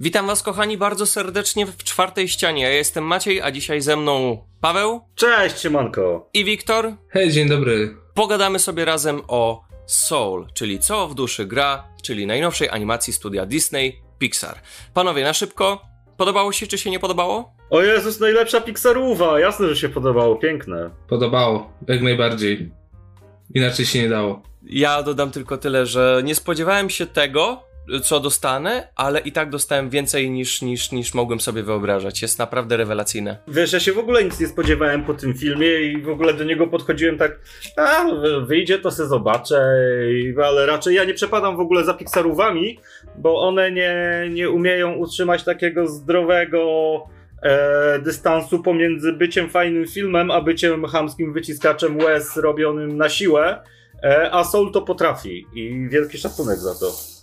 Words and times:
Witam 0.00 0.26
Was, 0.26 0.42
kochani, 0.42 0.76
bardzo 0.78 1.06
serdecznie 1.06 1.66
w 1.66 1.76
czwartej 1.76 2.28
ścianie. 2.28 2.62
Ja 2.62 2.70
jestem 2.70 3.04
Maciej, 3.04 3.40
a 3.42 3.50
dzisiaj 3.50 3.80
ze 3.80 3.96
mną 3.96 4.44
Paweł. 4.60 5.00
Cześć, 5.14 5.60
Siemanko. 5.60 6.28
I 6.34 6.44
Wiktor. 6.44 6.92
Hej, 7.08 7.30
dzień 7.30 7.48
dobry. 7.48 7.96
Pogadamy 8.14 8.58
sobie 8.58 8.84
razem 8.84 9.20
o 9.28 9.64
Soul, 9.86 10.46
czyli 10.54 10.78
Co 10.78 11.08
w 11.08 11.14
duszy 11.14 11.46
gra, 11.46 11.88
czyli 12.02 12.26
najnowszej 12.26 12.68
animacji 12.70 13.12
studia 13.12 13.46
Disney 13.46 14.02
Pixar. 14.18 14.60
Panowie, 14.94 15.24
na 15.24 15.34
szybko, 15.34 15.82
podobało 16.16 16.52
się 16.52 16.66
czy 16.66 16.78
się 16.78 16.90
nie 16.90 16.98
podobało? 16.98 17.52
O 17.70 17.82
Jezus, 17.82 18.20
najlepsza 18.20 18.60
Pixarowa! 18.60 19.40
Jasne, 19.40 19.68
że 19.68 19.76
się 19.76 19.88
podobało, 19.88 20.36
piękne. 20.36 20.90
Podobało, 21.08 21.72
jak 21.88 22.02
najbardziej. 22.02 22.72
Inaczej 23.54 23.86
się 23.86 24.02
nie 24.02 24.08
dało. 24.08 24.42
Ja 24.62 25.02
dodam 25.02 25.30
tylko 25.30 25.58
tyle, 25.58 25.86
że 25.86 26.20
nie 26.24 26.34
spodziewałem 26.34 26.90
się 26.90 27.06
tego, 27.06 27.67
co 28.02 28.20
dostanę, 28.20 28.88
ale 28.96 29.20
i 29.20 29.32
tak 29.32 29.50
dostałem 29.50 29.90
więcej 29.90 30.30
niż, 30.30 30.62
niż, 30.62 30.92
niż 30.92 31.14
mogłem 31.14 31.40
sobie 31.40 31.62
wyobrażać. 31.62 32.22
Jest 32.22 32.38
naprawdę 32.38 32.76
rewelacyjne. 32.76 33.36
Wiesz, 33.48 33.72
ja 33.72 33.80
się 33.80 33.92
w 33.92 33.98
ogóle 33.98 34.24
nic 34.24 34.40
nie 34.40 34.46
spodziewałem 34.46 35.04
po 35.04 35.14
tym 35.14 35.34
filmie 35.34 35.80
i 35.80 36.02
w 36.02 36.08
ogóle 36.08 36.34
do 36.34 36.44
niego 36.44 36.66
podchodziłem 36.66 37.18
tak, 37.18 37.40
a 37.76 38.04
wyjdzie 38.46 38.78
to 38.78 38.90
se 38.90 39.06
zobaczę, 39.06 39.62
ale 40.44 40.66
raczej 40.66 40.94
ja 40.94 41.04
nie 41.04 41.14
przepadam 41.14 41.56
w 41.56 41.60
ogóle 41.60 41.84
za 41.84 41.94
Pixarówami, 41.94 42.78
bo 43.16 43.40
one 43.48 43.72
nie, 43.72 43.94
nie 44.30 44.50
umieją 44.50 44.94
utrzymać 44.94 45.44
takiego 45.44 45.86
zdrowego 45.86 46.68
e, 47.42 47.98
dystansu 47.98 48.62
pomiędzy 48.62 49.12
byciem 49.12 49.50
fajnym 49.50 49.86
filmem, 49.86 50.30
a 50.30 50.40
byciem 50.40 50.84
chamskim 50.84 51.32
wyciskaczem 51.32 51.96
łez 51.96 52.36
robionym 52.36 52.96
na 52.96 53.08
siłę, 53.08 53.62
e, 54.02 54.30
a 54.32 54.44
Soul 54.44 54.72
to 54.72 54.82
potrafi 54.82 55.46
i 55.54 55.88
wielki 55.88 56.18
szacunek 56.18 56.58
za 56.58 56.74
to. 56.74 57.17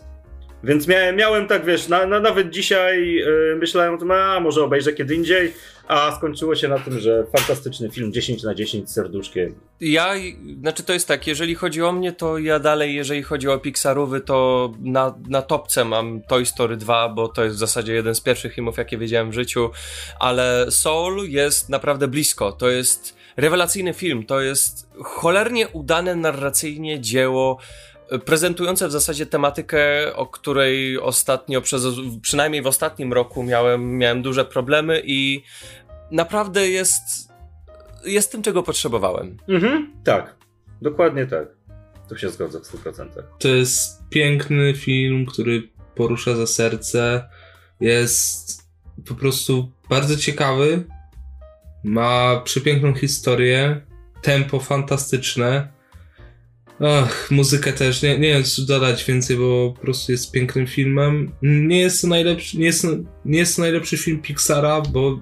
Więc 0.65 0.87
miałem, 0.87 1.15
miałem 1.15 1.47
tak, 1.47 1.65
wiesz, 1.65 1.87
na, 1.87 2.05
na, 2.05 2.19
nawet 2.19 2.49
dzisiaj 2.49 3.13
yy, 3.13 3.55
myślałem 3.59 3.93
o 3.93 3.97
tym, 3.97 4.11
a 4.11 4.39
może 4.39 4.63
obejrzę 4.63 4.93
kiedy 4.93 5.15
indziej, 5.15 5.53
a 5.87 6.15
skończyło 6.15 6.55
się 6.55 6.67
na 6.67 6.79
tym, 6.79 6.99
że 6.99 7.25
fantastyczny 7.37 7.91
film 7.91 8.13
10 8.13 8.43
na 8.43 8.55
10 8.55 8.89
z 8.89 8.93
serduszkiem. 8.93 9.55
Ja, 9.81 10.13
znaczy 10.59 10.83
to 10.83 10.93
jest 10.93 11.07
tak, 11.07 11.27
jeżeli 11.27 11.55
chodzi 11.55 11.81
o 11.81 11.91
mnie, 11.91 12.11
to 12.11 12.37
ja 12.37 12.59
dalej, 12.59 12.95
jeżeli 12.95 13.23
chodzi 13.23 13.47
o 13.47 13.59
Pixarowy, 13.59 14.21
to 14.21 14.71
na, 14.79 15.15
na 15.29 15.41
topce 15.41 15.85
mam 15.85 16.21
Toy 16.21 16.45
Story 16.45 16.77
2, 16.77 17.09
bo 17.09 17.27
to 17.27 17.43
jest 17.43 17.55
w 17.55 17.59
zasadzie 17.59 17.93
jeden 17.93 18.15
z 18.15 18.21
pierwszych 18.21 18.53
filmów, 18.53 18.77
jakie 18.77 18.97
wiedziałem 18.97 19.31
w 19.31 19.33
życiu, 19.33 19.69
ale 20.19 20.65
Soul 20.69 21.29
jest 21.29 21.69
naprawdę 21.69 22.07
blisko, 22.07 22.51
to 22.51 22.69
jest 22.69 23.15
rewelacyjny 23.37 23.93
film, 23.93 24.25
to 24.25 24.41
jest 24.41 24.89
cholernie 25.03 25.67
udane 25.67 26.15
narracyjnie 26.15 26.99
dzieło, 26.99 27.59
prezentujące 28.25 28.87
w 28.87 28.91
zasadzie 28.91 29.25
tematykę, 29.25 29.79
o 30.15 30.25
której 30.25 30.99
ostatnio, 30.99 31.61
przez, 31.61 31.83
przynajmniej 32.21 32.61
w 32.61 32.67
ostatnim 32.67 33.13
roku 33.13 33.43
miałem, 33.43 33.97
miałem 33.97 34.21
duże 34.21 34.45
problemy 34.45 35.01
i 35.05 35.43
naprawdę 36.11 36.69
jest, 36.69 37.29
jest 38.05 38.31
tym, 38.31 38.41
czego 38.41 38.63
potrzebowałem. 38.63 39.37
Mhm, 39.47 39.93
tak, 40.03 40.35
dokładnie 40.81 41.25
tak. 41.25 41.47
Tu 42.09 42.17
się 42.17 42.29
zgodzę 42.29 42.59
w 42.59 42.63
100%. 42.63 43.07
To 43.39 43.47
jest 43.47 44.09
piękny 44.09 44.73
film, 44.73 45.25
który 45.25 45.69
porusza 45.95 46.35
za 46.35 46.47
serce. 46.47 47.29
Jest 47.79 48.69
po 49.07 49.15
prostu 49.15 49.71
bardzo 49.89 50.17
ciekawy. 50.17 50.83
Ma 51.83 52.41
przepiękną 52.43 52.93
historię, 52.93 53.81
tempo 54.21 54.59
fantastyczne 54.59 55.74
Ach, 56.79 57.31
muzykę 57.31 57.73
też, 57.73 58.01
nie, 58.01 58.19
nie 58.19 58.33
wiem 58.33 58.43
co 58.43 58.61
dodać 58.61 59.05
więcej, 59.05 59.37
bo 59.37 59.73
po 59.75 59.81
prostu 59.81 60.11
jest 60.11 60.31
pięknym 60.31 60.67
filmem. 60.67 61.31
Nie 61.41 61.79
jest 61.79 62.01
to 62.01 62.07
najlepszy, 62.07 62.57
nie 62.57 62.65
jest, 62.65 62.87
nie 63.25 63.39
jest 63.39 63.55
to 63.55 63.61
najlepszy 63.61 63.97
film 63.97 64.21
Pixara, 64.21 64.81
bo 64.81 65.19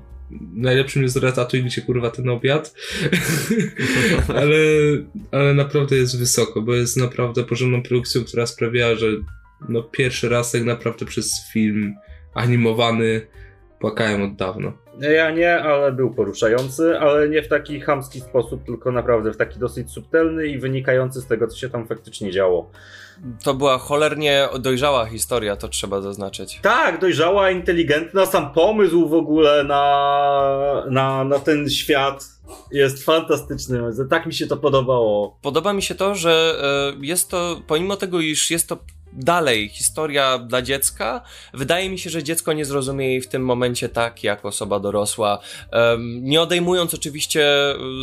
najlepszym 0.53 1.03
jest 1.03 1.15
Ratatouille, 1.15 1.65
gdzie 1.65 1.81
kurwa 1.81 2.09
ten 2.09 2.29
obiad. 2.29 2.73
ale, 4.39 4.57
ale 5.31 5.53
naprawdę 5.53 5.95
jest 5.95 6.19
wysoko, 6.19 6.61
bo 6.61 6.75
jest 6.75 6.97
naprawdę 6.97 7.43
porządną 7.43 7.83
produkcją, 7.83 8.23
która 8.23 8.45
sprawiała, 8.45 8.95
że 8.95 9.07
no 9.69 9.83
pierwszy 9.83 10.29
raz 10.29 10.51
tak 10.51 10.63
naprawdę 10.63 11.05
przez 11.05 11.31
film 11.53 11.95
animowany 12.33 13.27
płakałem 13.83 14.23
od 14.23 14.35
dawna. 14.35 14.71
Ja 14.99 15.31
nie, 15.31 15.55
ale 15.63 15.91
był 15.91 16.13
poruszający, 16.13 16.99
ale 16.99 17.29
nie 17.29 17.41
w 17.41 17.47
taki 17.47 17.81
chamski 17.81 18.21
sposób, 18.21 18.63
tylko 18.65 18.91
naprawdę 18.91 19.33
w 19.33 19.37
taki 19.37 19.59
dosyć 19.59 19.91
subtelny 19.91 20.47
i 20.47 20.59
wynikający 20.59 21.21
z 21.21 21.27
tego, 21.27 21.47
co 21.47 21.57
się 21.57 21.69
tam 21.69 21.87
faktycznie 21.87 22.31
działo. 22.31 22.71
To 23.43 23.53
była 23.53 23.77
cholernie 23.77 24.47
dojrzała 24.59 25.05
historia, 25.05 25.55
to 25.55 25.67
trzeba 25.67 26.01
zaznaczyć. 26.01 26.59
Tak, 26.61 26.99
dojrzała, 26.99 27.51
inteligentna, 27.51 28.25
sam 28.25 28.53
pomysł 28.53 29.09
w 29.09 29.13
ogóle 29.13 29.63
na, 29.63 30.85
na, 30.89 31.23
na 31.23 31.39
ten 31.39 31.69
świat 31.69 32.25
jest 32.71 33.05
fantastyczny. 33.05 33.79
Tak 34.09 34.25
mi 34.25 34.33
się 34.33 34.47
to 34.47 34.57
podobało. 34.57 35.37
Podoba 35.41 35.73
mi 35.73 35.81
się 35.81 35.95
to, 35.95 36.15
że 36.15 36.55
e, 36.95 37.05
jest 37.05 37.29
to, 37.29 37.61
pomimo 37.67 37.95
tego, 37.95 38.19
iż 38.19 38.51
jest 38.51 38.69
to 38.69 38.77
dalej 39.15 39.69
historia 39.69 40.37
dla 40.37 40.61
dziecka. 40.61 41.21
Wydaje 41.53 41.89
mi 41.89 41.99
się, 41.99 42.09
że 42.09 42.23
dziecko 42.23 42.53
nie 42.53 42.65
zrozumie 42.65 43.07
jej 43.07 43.21
w 43.21 43.27
tym 43.27 43.45
momencie 43.45 43.89
tak, 43.89 44.23
jak 44.23 44.45
osoba 44.45 44.79
dorosła. 44.79 45.39
Nie 45.99 46.41
odejmując 46.41 46.93
oczywiście 46.93 47.45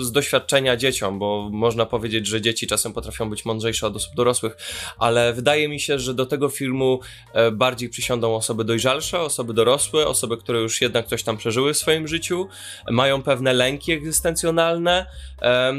z 0.01 0.13
doświadczenia 0.13 0.77
dzieciom, 0.77 1.19
bo 1.19 1.49
można 1.53 1.87
powiedzieć, 1.87 2.27
że 2.27 2.41
dzieci 2.41 2.67
czasem 2.67 2.93
potrafią 2.93 3.31
być 3.31 3.45
mądrzejsze 3.45 3.87
od 3.87 3.97
osób 3.97 4.15
dorosłych, 4.15 4.57
ale 4.99 5.33
wydaje 5.33 5.69
mi 5.69 5.81
się, 5.81 5.99
że 5.99 6.15
do 6.15 6.27
tego 6.27 6.49
filmu 6.49 7.01
e, 7.33 7.51
bardziej 7.51 7.89
przysiądą 7.89 8.35
osoby 8.35 8.65
dojrzalsze, 8.65 9.21
osoby 9.21 9.55
dorosłe, 9.55 10.07
osoby, 10.07 10.37
które 10.37 10.61
już 10.61 10.81
jednak 10.81 11.07
coś 11.07 11.23
tam 11.23 11.37
przeżyły 11.37 11.75
w 11.75 11.79
swoim 11.79 12.09
życiu, 12.09 12.49
mają 12.91 13.23
pewne 13.23 13.53
lęki 13.53 13.93
egzystencjonalne, 13.93 15.07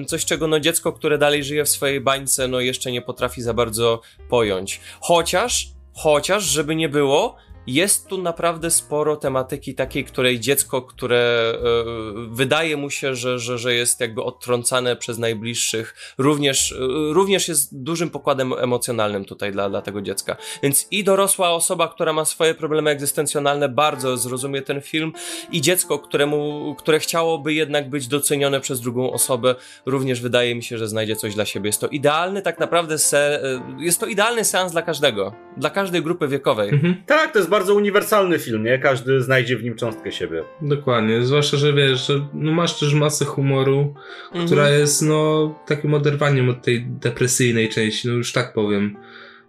coś 0.07 0.25
czego 0.25 0.47
no 0.47 0.59
dziecko, 0.59 0.93
które 0.93 1.17
dalej 1.17 1.43
żyje 1.43 1.65
w 1.65 1.69
swojej 1.69 2.01
bańce, 2.01 2.47
no 2.47 2.59
jeszcze 2.59 2.91
nie 2.91 3.01
potrafi 3.01 3.41
za 3.41 3.53
bardzo 3.53 4.01
pojąć. 4.29 4.79
Choć 5.01 5.20
Chociaż, 5.21 5.67
chociaż, 5.93 6.43
żeby 6.43 6.75
nie 6.75 6.89
było, 6.89 7.35
jest 7.67 8.07
tu 8.07 8.21
naprawdę 8.21 8.71
sporo 8.71 9.15
tematyki 9.15 9.75
takiej, 9.75 10.05
której 10.05 10.39
dziecko, 10.39 10.81
które 10.81 11.53
y, 11.53 12.35
wydaje 12.35 12.77
mu 12.77 12.89
się, 12.89 13.15
że, 13.15 13.39
że, 13.39 13.57
że 13.57 13.75
jest 13.75 13.99
jakby 13.99 14.23
odtrącane 14.23 14.95
przez 14.95 15.17
najbliższych, 15.17 16.13
również, 16.17 16.71
y, 16.71 16.77
również 17.13 17.47
jest 17.47 17.83
dużym 17.83 18.09
pokładem 18.09 18.53
emocjonalnym 18.53 19.25
tutaj 19.25 19.51
dla, 19.51 19.69
dla 19.69 19.81
tego 19.81 20.01
dziecka. 20.01 20.37
Więc 20.63 20.87
i 20.91 21.03
dorosła 21.03 21.49
osoba, 21.49 21.87
która 21.87 22.13
ma 22.13 22.25
swoje 22.25 22.53
problemy 22.53 22.91
egzystencjonalne, 22.91 23.69
bardzo 23.69 24.17
zrozumie 24.17 24.61
ten 24.61 24.81
film, 24.81 25.13
i 25.51 25.61
dziecko, 25.61 25.99
któremu, 25.99 26.75
które 26.77 26.99
chciałoby 26.99 27.53
jednak 27.53 27.89
być 27.89 28.07
docenione 28.07 28.59
przez 28.59 28.81
drugą 28.81 29.11
osobę, 29.11 29.55
również 29.85 30.21
wydaje 30.21 30.55
mi 30.55 30.63
się, 30.63 30.77
że 30.77 30.87
znajdzie 30.87 31.15
coś 31.15 31.35
dla 31.35 31.45
siebie. 31.45 31.69
Jest 31.69 31.81
to 31.81 31.87
idealny, 31.87 32.41
tak 32.41 32.59
naprawdę, 32.59 32.97
se, 32.97 33.41
jest 33.79 33.99
to 33.99 34.05
idealny 34.05 34.45
seans 34.45 34.71
dla 34.71 34.81
każdego, 34.81 35.33
dla 35.57 35.69
każdej 35.69 36.01
grupy 36.01 36.27
wiekowej. 36.27 36.69
Mhm. 36.69 37.03
Tak, 37.05 37.31
to 37.31 37.39
jest 37.39 37.50
bardzo 37.51 37.75
uniwersalny 37.75 38.39
film, 38.39 38.63
nie? 38.63 38.79
Każdy 38.79 39.21
znajdzie 39.21 39.57
w 39.57 39.63
nim 39.63 39.75
cząstkę 39.75 40.11
siebie. 40.11 40.43
Dokładnie, 40.61 41.25
zwłaszcza, 41.25 41.57
że 41.57 41.73
wiesz, 41.73 42.07
że 42.07 42.27
no 42.33 42.51
masz 42.51 42.79
też 42.79 42.93
masę 42.93 43.25
humoru, 43.25 43.95
mhm. 44.27 44.45
która 44.45 44.69
jest 44.69 45.01
no 45.01 45.49
takim 45.67 45.93
oderwaniem 45.93 46.49
od 46.49 46.61
tej 46.61 46.85
depresyjnej 46.85 47.69
części, 47.69 48.07
no 48.07 48.13
już 48.13 48.33
tak 48.33 48.53
powiem 48.53 48.97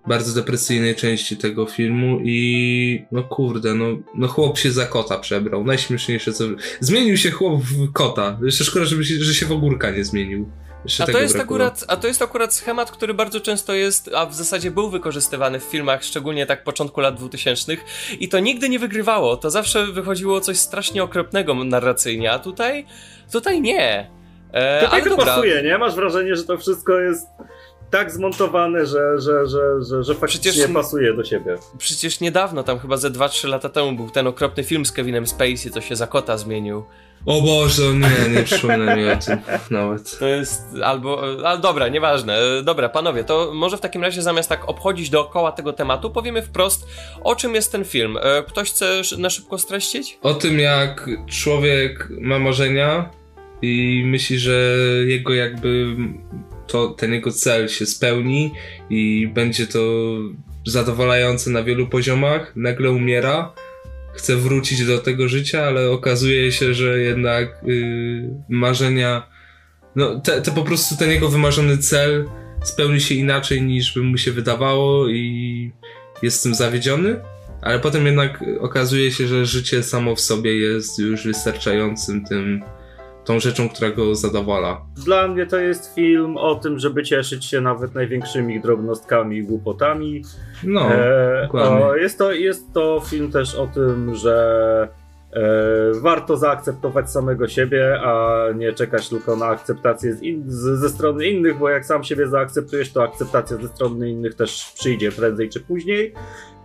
bardzo 0.06 0.40
depresyjnej 0.40 0.94
części 0.94 1.36
tego 1.36 1.66
filmu 1.66 2.20
i 2.24 3.04
no 3.12 3.22
kurde, 3.22 3.74
no, 3.74 3.86
no 4.14 4.28
chłop 4.28 4.58
się 4.58 4.70
za 4.70 4.86
kota 4.86 5.18
przebrał. 5.18 5.64
Najśmieszniejsze 5.64 6.32
co... 6.32 6.44
Zmienił 6.80 7.16
się 7.16 7.30
chłop 7.30 7.62
w 7.62 7.92
kota. 7.92 8.38
Jeszcze 8.42 8.64
szkoda, 8.64 8.84
żeby 8.84 9.04
się, 9.04 9.14
że 9.14 9.34
się 9.34 9.46
w 9.46 9.52
ogórka 9.52 9.90
nie 9.90 10.04
zmienił. 10.04 10.48
A 10.98 11.06
to, 11.06 11.18
jest 11.18 11.40
akurat, 11.40 11.84
a 11.88 11.96
to 11.96 12.06
jest 12.06 12.22
akurat 12.22 12.54
schemat, 12.54 12.90
który 12.90 13.14
bardzo 13.14 13.40
często 13.40 13.74
jest, 13.74 14.10
a 14.14 14.26
w 14.26 14.34
zasadzie 14.34 14.70
był 14.70 14.90
wykorzystywany 14.90 15.60
w 15.60 15.62
filmach, 15.62 16.04
szczególnie 16.04 16.46
tak 16.46 16.64
początku 16.64 17.00
lat 17.00 17.14
2000 17.14 17.76
i 18.20 18.28
to 18.28 18.40
nigdy 18.40 18.68
nie 18.68 18.78
wygrywało. 18.78 19.36
To 19.36 19.50
zawsze 19.50 19.86
wychodziło 19.86 20.40
coś 20.40 20.58
strasznie 20.58 21.02
okropnego 21.02 21.54
narracyjnie, 21.54 22.32
a 22.32 22.38
tutaj, 22.38 22.86
tutaj 23.32 23.60
nie. 23.60 24.10
E, 24.52 24.80
to 24.84 24.90
tak 24.90 25.16
pasuje, 25.16 25.62
nie? 25.62 25.78
Masz 25.78 25.94
wrażenie, 25.94 26.36
że 26.36 26.44
to 26.44 26.58
wszystko 26.58 26.98
jest 26.98 27.26
tak 27.90 28.10
zmontowane, 28.10 28.86
że, 28.86 29.20
że, 29.20 29.46
że, 29.46 29.82
że, 29.82 30.02
że 30.04 30.14
faktycznie 30.14 30.50
przecież, 30.50 30.70
pasuje 30.70 31.14
do 31.14 31.24
siebie. 31.24 31.56
Przecież 31.78 32.20
niedawno, 32.20 32.62
tam 32.62 32.78
chyba 32.78 32.96
ze 32.96 33.10
2-3 33.10 33.48
lata 33.48 33.68
temu 33.68 33.92
był 33.92 34.10
ten 34.10 34.26
okropny 34.26 34.64
film 34.64 34.86
z 34.86 34.92
Kevinem 34.92 35.26
Spacey, 35.26 35.70
co 35.70 35.80
się 35.80 35.96
za 35.96 36.06
kota 36.06 36.36
zmienił. 36.36 36.84
O 37.26 37.42
Boże, 37.42 37.82
nie, 37.82 38.34
nie 38.36 38.42
przypomnę 38.42 38.96
mi 38.96 39.08
o 39.08 39.16
tym 39.16 39.38
nawet. 39.70 40.18
To 40.18 40.26
jest 40.26 40.62
albo, 40.84 41.22
ale 41.44 41.58
dobra, 41.60 41.88
nieważne. 41.88 42.38
Dobra, 42.64 42.88
panowie, 42.88 43.24
to 43.24 43.50
może 43.54 43.76
w 43.76 43.80
takim 43.80 44.02
razie 44.02 44.22
zamiast 44.22 44.48
tak 44.48 44.68
obchodzić 44.68 45.10
dookoła 45.10 45.52
tego 45.52 45.72
tematu, 45.72 46.10
powiemy 46.10 46.42
wprost, 46.42 46.86
o 47.24 47.36
czym 47.36 47.54
jest 47.54 47.72
ten 47.72 47.84
film. 47.84 48.18
E, 48.22 48.42
ktoś 48.42 48.70
chce 48.70 49.02
na 49.18 49.30
szybko 49.30 49.58
streścić? 49.58 50.18
O 50.22 50.34
tym, 50.34 50.58
jak 50.58 51.10
człowiek 51.26 52.08
ma 52.20 52.38
marzenia 52.38 53.10
i 53.62 54.02
myśli, 54.06 54.38
że 54.38 54.76
jego 55.06 55.34
jakby 55.34 55.96
to, 56.66 56.88
ten 56.88 57.12
jego 57.12 57.30
cel 57.32 57.68
się 57.68 57.86
spełni 57.86 58.52
i 58.90 59.30
będzie 59.34 59.66
to 59.66 59.78
zadowalające 60.66 61.50
na 61.50 61.62
wielu 61.62 61.86
poziomach, 61.86 62.52
nagle 62.56 62.90
umiera 62.90 63.52
chce 64.14 64.36
wrócić 64.36 64.86
do 64.86 64.98
tego 64.98 65.28
życia, 65.28 65.64
ale 65.64 65.90
okazuje 65.90 66.52
się, 66.52 66.74
że 66.74 66.98
jednak 66.98 67.60
yy, 67.64 68.30
marzenia, 68.48 69.26
no 69.96 70.20
te, 70.20 70.42
te 70.42 70.50
po 70.50 70.62
prostu 70.62 70.96
ten 70.96 71.10
jego 71.10 71.28
wymarzony 71.28 71.78
cel 71.78 72.28
spełni 72.62 73.00
się 73.00 73.14
inaczej 73.14 73.62
niż 73.62 73.94
by 73.94 74.02
mu 74.02 74.18
się 74.18 74.32
wydawało 74.32 75.08
i 75.08 75.72
jest 76.22 76.42
tym 76.42 76.54
zawiedziony, 76.54 77.20
ale 77.62 77.80
potem 77.80 78.06
jednak 78.06 78.44
okazuje 78.60 79.12
się, 79.12 79.26
że 79.26 79.46
życie 79.46 79.82
samo 79.82 80.14
w 80.16 80.20
sobie 80.20 80.56
jest 80.58 80.98
już 80.98 81.26
wystarczającym 81.26 82.24
tym 82.24 82.62
tą 83.24 83.40
rzeczą, 83.40 83.68
która 83.68 83.90
go 83.90 84.14
zadowala. 84.14 84.80
Dla 85.04 85.28
mnie 85.28 85.46
to 85.46 85.58
jest 85.58 85.94
film 85.94 86.36
o 86.36 86.54
tym, 86.54 86.78
żeby 86.78 87.02
cieszyć 87.02 87.44
się 87.44 87.60
nawet 87.60 87.94
największymi 87.94 88.60
drobnostkami 88.60 89.36
i 89.36 89.42
głupotami. 89.42 90.22
No, 90.64 90.92
e, 90.94 91.48
o, 91.52 91.96
jest, 91.96 92.18
to, 92.18 92.32
jest 92.32 92.72
to 92.72 93.02
film 93.06 93.30
też 93.30 93.54
o 93.54 93.66
tym, 93.66 94.14
że 94.14 94.88
e, 95.32 95.40
warto 96.00 96.36
zaakceptować 96.36 97.10
samego 97.10 97.48
siebie, 97.48 98.00
a 98.00 98.44
nie 98.54 98.72
czekać 98.72 99.08
tylko 99.08 99.36
na 99.36 99.46
akceptację 99.46 100.16
in, 100.22 100.44
z, 100.46 100.80
ze 100.80 100.88
strony 100.88 101.26
innych, 101.26 101.58
bo 101.58 101.68
jak 101.68 101.84
sam 101.84 102.04
siebie 102.04 102.28
zaakceptujesz, 102.28 102.92
to 102.92 103.02
akceptacja 103.02 103.56
ze 103.56 103.68
strony 103.68 104.10
innych 104.10 104.34
też 104.34 104.72
przyjdzie 104.74 105.12
prędzej 105.12 105.48
czy 105.48 105.60
później. 105.60 106.14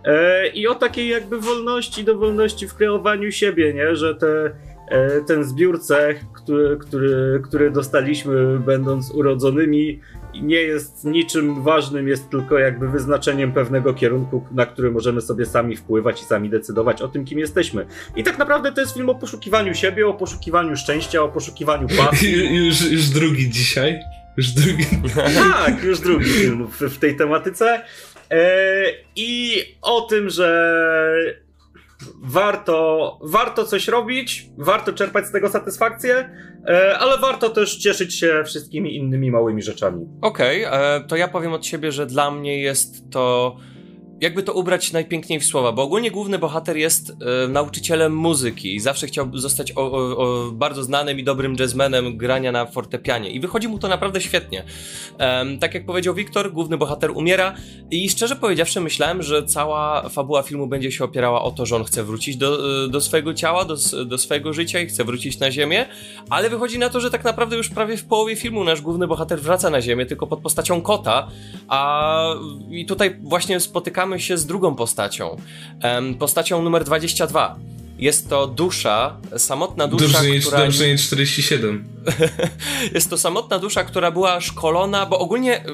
E, 0.04 0.48
I 0.48 0.68
o 0.68 0.74
takiej 0.74 1.08
jakby 1.08 1.40
wolności 1.40 2.04
do 2.04 2.18
wolności 2.18 2.68
w 2.68 2.74
kreowaniu 2.74 3.32
siebie, 3.32 3.74
nie? 3.74 3.96
Że 3.96 4.14
te 4.14 4.52
ten 5.26 5.44
zbiór 5.44 5.80
cech, 5.80 6.24
który, 6.32 6.76
który, 6.76 7.40
który 7.44 7.70
dostaliśmy 7.70 8.58
będąc 8.58 9.10
urodzonymi, 9.10 10.00
nie 10.34 10.56
jest 10.56 11.04
niczym 11.04 11.62
ważnym, 11.62 12.08
jest 12.08 12.30
tylko 12.30 12.58
jakby 12.58 12.88
wyznaczeniem 12.88 13.52
pewnego 13.52 13.94
kierunku, 13.94 14.46
na 14.52 14.66
który 14.66 14.90
możemy 14.90 15.20
sobie 15.20 15.46
sami 15.46 15.76
wpływać 15.76 16.22
i 16.22 16.24
sami 16.24 16.50
decydować 16.50 17.02
o 17.02 17.08
tym, 17.08 17.24
kim 17.24 17.38
jesteśmy. 17.38 17.86
I 18.16 18.24
tak 18.24 18.38
naprawdę 18.38 18.72
to 18.72 18.80
jest 18.80 18.94
film 18.94 19.10
o 19.10 19.14
poszukiwaniu 19.14 19.74
siebie, 19.74 20.06
o 20.06 20.14
poszukiwaniu 20.14 20.76
szczęścia, 20.76 21.22
o 21.22 21.28
poszukiwaniu 21.28 21.88
pasji. 21.98 22.66
już, 22.66 22.90
już 22.90 23.08
drugi 23.08 23.50
dzisiaj. 23.50 24.00
Już 24.36 24.50
drugi. 24.50 24.84
tak, 25.52 25.84
już 25.84 26.00
drugi 26.00 26.30
film 26.30 26.66
w, 26.66 26.80
w 26.80 26.98
tej 26.98 27.16
tematyce. 27.16 27.82
E, 28.30 28.82
I 29.16 29.60
o 29.82 30.00
tym, 30.00 30.30
że 30.30 31.38
warto, 32.22 33.18
warto 33.22 33.64
coś 33.64 33.88
robić, 33.88 34.50
warto 34.58 34.92
czerpać 34.92 35.26
z 35.26 35.32
tego 35.32 35.48
satysfakcję, 35.48 36.30
e, 36.68 36.98
ale 36.98 37.18
warto 37.18 37.50
też 37.50 37.76
cieszyć 37.76 38.18
się 38.18 38.42
wszystkimi 38.46 38.96
innymi 38.96 39.30
małymi 39.30 39.62
rzeczami. 39.62 40.06
Okej, 40.20 40.66
okay, 40.66 40.80
e, 40.80 41.00
to 41.00 41.16
ja 41.16 41.28
powiem 41.28 41.52
od 41.52 41.66
siebie, 41.66 41.92
że 41.92 42.06
dla 42.06 42.30
mnie 42.30 42.60
jest 42.60 43.10
to 43.10 43.56
jakby 44.20 44.42
to 44.42 44.52
ubrać 44.52 44.92
najpiękniej 44.92 45.40
w 45.40 45.44
słowa, 45.44 45.72
bo 45.72 45.82
ogólnie 45.82 46.10
główny 46.10 46.38
bohater 46.38 46.76
jest 46.76 47.10
e, 47.10 47.48
nauczycielem 47.48 48.16
muzyki 48.16 48.74
i 48.74 48.80
zawsze 48.80 49.06
chciał 49.06 49.30
zostać 49.34 49.72
o, 49.76 49.92
o, 49.92 50.16
o 50.16 50.50
bardzo 50.52 50.84
znanym 50.84 51.18
i 51.18 51.24
dobrym 51.24 51.56
jazzmenem 51.58 52.16
grania 52.16 52.52
na 52.52 52.66
fortepianie 52.66 53.30
i 53.30 53.40
wychodzi 53.40 53.68
mu 53.68 53.78
to 53.78 53.88
naprawdę 53.88 54.20
świetnie. 54.20 54.64
tak 55.60 55.74
jak 55.74 55.86
powiedział 55.86 56.14
Wiktor, 56.14 56.52
główny 56.52 56.76
bohater 56.78 57.10
umiera 57.10 57.54
i 57.90 58.10
szczerze 58.10 58.36
powiedziawszy 58.36 58.80
myślałem, 58.80 59.22
że 59.22 59.42
cała 59.42 60.08
fabuła 60.08 60.42
filmu 60.42 60.66
będzie 60.66 60.92
się 60.92 61.04
opierała 61.04 61.42
o 61.42 61.50
to, 61.50 61.66
że 61.66 61.76
on 61.76 61.84
chce 61.84 62.04
wrócić 62.04 62.36
do, 62.36 62.84
e, 62.84 62.88
do 62.88 63.00
swojego 63.00 63.34
ciała, 63.34 63.64
do, 63.64 63.76
do 64.06 64.18
swojego 64.18 64.52
życia 64.52 64.80
i 64.80 64.86
chce 64.86 65.04
wrócić 65.04 65.38
na 65.38 65.50
ziemię, 65.50 65.86
ale 66.30 66.50
wychodzi 66.50 66.78
na 66.78 66.88
to, 66.88 67.00
że 67.00 67.10
tak 67.10 67.24
naprawdę 67.24 67.56
już 67.56 67.68
prawie 67.68 67.96
w 67.96 68.04
połowie 68.04 68.36
filmu 68.36 68.64
nasz 68.64 68.80
główny 68.80 69.06
bohater 69.06 69.40
wraca 69.40 69.70
na 69.70 69.80
ziemię, 69.82 70.06
tylko 70.06 70.26
pod 70.26 70.40
postacią 70.40 70.80
kota, 70.80 71.28
a 71.68 72.34
i 72.70 72.86
tutaj 72.86 73.16
właśnie 73.22 73.60
spotykamy 73.60 74.07
spotykamy 74.08 74.20
się 74.20 74.38
z 74.38 74.46
drugą 74.46 74.74
postacią. 74.74 75.36
Postacią 76.18 76.62
numer 76.62 76.84
22. 76.84 77.56
Jest 77.98 78.28
to 78.28 78.46
dusza, 78.46 79.16
samotna 79.36 79.88
dusza, 79.88 80.04
dobrze 80.04 80.30
nie, 80.30 80.40
która... 80.40 80.58
Dobrze 80.58 80.88
nie 80.88 80.98
47. 80.98 81.84
jest 82.94 83.10
to 83.10 83.18
samotna 83.18 83.58
dusza, 83.58 83.84
która 83.84 84.10
była 84.10 84.40
szkolona, 84.40 85.06
bo 85.06 85.18
ogólnie 85.18 85.64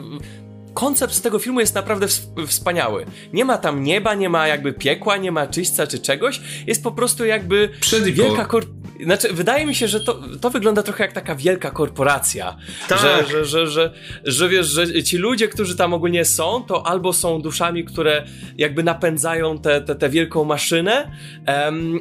koncept 0.74 1.14
z 1.14 1.20
tego 1.20 1.38
filmu 1.38 1.60
jest 1.60 1.74
naprawdę 1.74 2.06
wspaniały. 2.46 3.06
Nie 3.32 3.44
ma 3.44 3.58
tam 3.58 3.82
nieba, 3.82 4.14
nie 4.14 4.28
ma 4.28 4.48
jakby 4.48 4.72
piekła, 4.72 5.16
nie 5.16 5.32
ma 5.32 5.46
czyśćca 5.46 5.86
czy 5.86 5.98
czegoś. 5.98 6.40
Jest 6.66 6.82
po 6.82 6.92
prostu 6.92 7.24
jakby 7.24 7.70
wielka 8.12 8.44
kor... 8.44 8.64
Znaczy, 9.04 9.28
wydaje 9.32 9.66
mi 9.66 9.74
się, 9.74 9.88
że 9.88 10.00
to, 10.00 10.20
to 10.40 10.50
wygląda 10.50 10.82
trochę 10.82 11.04
jak 11.04 11.12
taka 11.12 11.34
wielka 11.34 11.70
korporacja. 11.70 12.56
Tak. 12.88 13.00
Że, 13.00 13.26
że, 13.26 13.44
że, 13.44 13.66
że, 13.66 13.92
że 14.24 14.48
wiesz, 14.48 14.66
że 14.66 15.02
ci 15.02 15.18
ludzie, 15.18 15.48
którzy 15.48 15.76
tam 15.76 15.94
ogólnie 15.94 16.24
są, 16.24 16.62
to 16.62 16.86
albo 16.86 17.12
są 17.12 17.42
duszami, 17.42 17.84
które 17.84 18.24
jakby 18.58 18.82
napędzają 18.82 19.58
tę 19.58 19.74
te, 19.74 19.80
te, 19.80 19.94
te, 19.94 20.08
wielką 20.08 20.44
maszynę, 20.44 21.10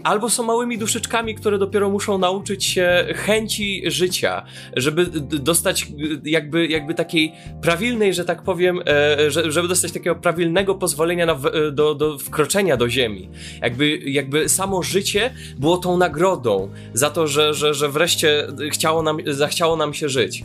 albo 0.03 0.29
są 0.29 0.43
małymi 0.43 0.77
duszyczkami, 0.77 1.35
które 1.35 1.57
dopiero 1.57 1.89
muszą 1.89 2.17
nauczyć 2.17 2.65
się 2.65 3.05
chęci 3.15 3.83
życia, 3.85 4.45
żeby 4.75 5.05
dostać 5.21 5.87
jakby, 6.23 6.67
jakby 6.67 6.93
takiej 6.93 7.33
prawilnej, 7.61 8.13
że 8.13 8.25
tak 8.25 8.43
powiem, 8.43 8.79
e, 8.87 9.31
żeby 9.31 9.67
dostać 9.67 9.91
takiego 9.91 10.15
prawilnego 10.15 10.75
pozwolenia 10.75 11.25
na 11.25 11.39
do, 11.71 11.95
do 11.95 12.17
wkroczenia 12.19 12.77
do 12.77 12.89
ziemi. 12.89 13.29
Jakby, 13.61 13.97
jakby 13.97 14.49
samo 14.49 14.83
życie 14.83 15.33
było 15.57 15.77
tą 15.77 15.97
nagrodą 15.97 16.69
za 16.93 17.09
to, 17.09 17.27
że, 17.27 17.53
że, 17.53 17.73
że 17.73 17.89
wreszcie 17.89 18.47
chciało 18.71 19.03
nam, 19.03 19.17
zachciało 19.27 19.75
nam 19.75 19.93
się 19.93 20.09
żyć. 20.09 20.43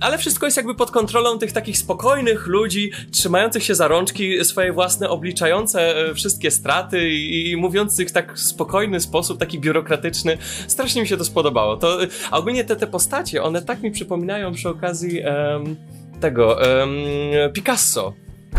Ale 0.00 0.18
wszystko 0.18 0.46
jest 0.46 0.56
jakby 0.56 0.74
pod 0.74 0.90
kontrolą 0.90 1.38
tych 1.38 1.52
takich 1.52 1.78
spokojnych 1.78 2.46
ludzi, 2.46 2.90
trzymających 3.12 3.62
się 3.62 3.74
za 3.74 3.88
rączki, 3.88 4.44
swoje 4.44 4.72
własne, 4.72 5.10
obliczające 5.10 5.96
e, 5.96 6.14
wszystkie 6.14 6.50
straty 6.50 7.10
i, 7.10 7.50
i 7.50 7.56
mówiących 7.56 8.10
tak 8.10 8.34
w 8.34 8.40
spokojny 8.40 9.00
sposób, 9.00 9.38
taki 9.38 9.60
biurokratyczny. 9.60 10.38
Strasznie 10.68 11.02
mi 11.02 11.08
się 11.08 11.16
to 11.16 11.24
spodobało. 11.24 11.76
To, 11.76 11.98
a 12.30 12.38
ogólnie 12.38 12.64
te, 12.64 12.76
te 12.76 12.86
postacie, 12.86 13.42
one 13.42 13.62
tak 13.62 13.82
mi 13.82 13.90
przypominają 13.90 14.52
przy 14.52 14.68
okazji 14.68 15.20
um, 15.20 15.76
tego 16.20 16.58
um, 16.78 17.52
Picasso 17.52 18.14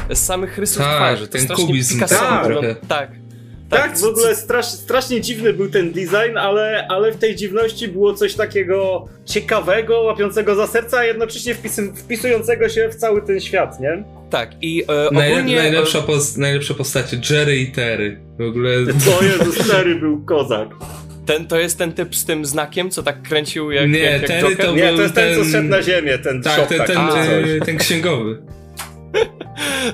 z 0.10 0.20
samych 0.20 0.58
rysów 0.58 0.78
tak, 0.78 0.96
twarzy. 0.96 1.28
To 1.28 1.38
ten 1.38 1.48
kubizm, 1.48 1.96
Picasso 1.96 2.16
tak. 2.62 2.88
tak. 2.88 3.25
Tak, 3.70 3.82
tak, 3.82 3.98
w 3.98 4.04
ogóle 4.04 4.36
strasz, 4.36 4.66
strasznie 4.66 5.22
dziwny 5.22 5.54
był 5.54 5.70
ten 5.70 5.92
design, 5.92 6.38
ale, 6.38 6.88
ale 6.90 7.12
w 7.12 7.18
tej 7.18 7.36
dziwności 7.36 7.88
było 7.88 8.14
coś 8.14 8.34
takiego 8.34 9.08
ciekawego, 9.26 10.02
łapiącego 10.02 10.56
za 10.56 10.68
serce, 10.68 10.98
a 10.98 11.04
jednocześnie 11.04 11.56
wpisującego 11.96 12.70
się 12.70 12.90
w 12.90 12.96
cały 12.96 13.22
ten 13.22 13.40
świat, 13.40 13.80
nie? 13.80 14.04
Tak, 14.30 14.52
i 14.62 14.84
e, 14.90 15.08
ogólnie... 15.08 15.56
najlepsza, 15.56 16.02
pos 16.02 16.38
najlepsze 16.38 16.74
postacie, 16.74 17.18
Jerry 17.30 17.58
i 17.58 17.72
Terry. 17.72 18.20
W 18.40 18.42
ogóle... 18.42 18.72
To 18.86 19.24
Jezus, 19.24 19.68
Terry 19.68 19.96
był 19.96 20.26
kozak. 20.26 20.70
Ten, 21.26 21.48
to 21.48 21.60
jest 21.60 21.78
ten 21.78 21.94
typ 21.94 22.16
z 22.16 22.26
tym 22.26 22.46
znakiem, 22.46 22.90
co 22.90 23.04
tak 23.04 23.22
kręcił 23.22 23.72
jak, 23.72 23.90
nie, 23.90 24.00
jak, 24.00 24.22
jak 24.22 24.28
Terry 24.28 24.50
Joker? 24.50 24.66
To 24.66 24.76
nie, 24.76 24.94
to 24.94 25.02
jest 25.02 25.16
ten, 25.16 25.36
ten, 25.36 25.46
co 25.46 25.52
szedł 25.52 25.68
na 25.68 25.82
ziemię, 25.82 26.18
ten 26.18 26.42
Tak, 26.44 26.68
ten, 26.68 26.80
ten, 26.80 26.88
ten, 26.88 27.60
ten 27.66 27.78
księgowy. 27.78 28.38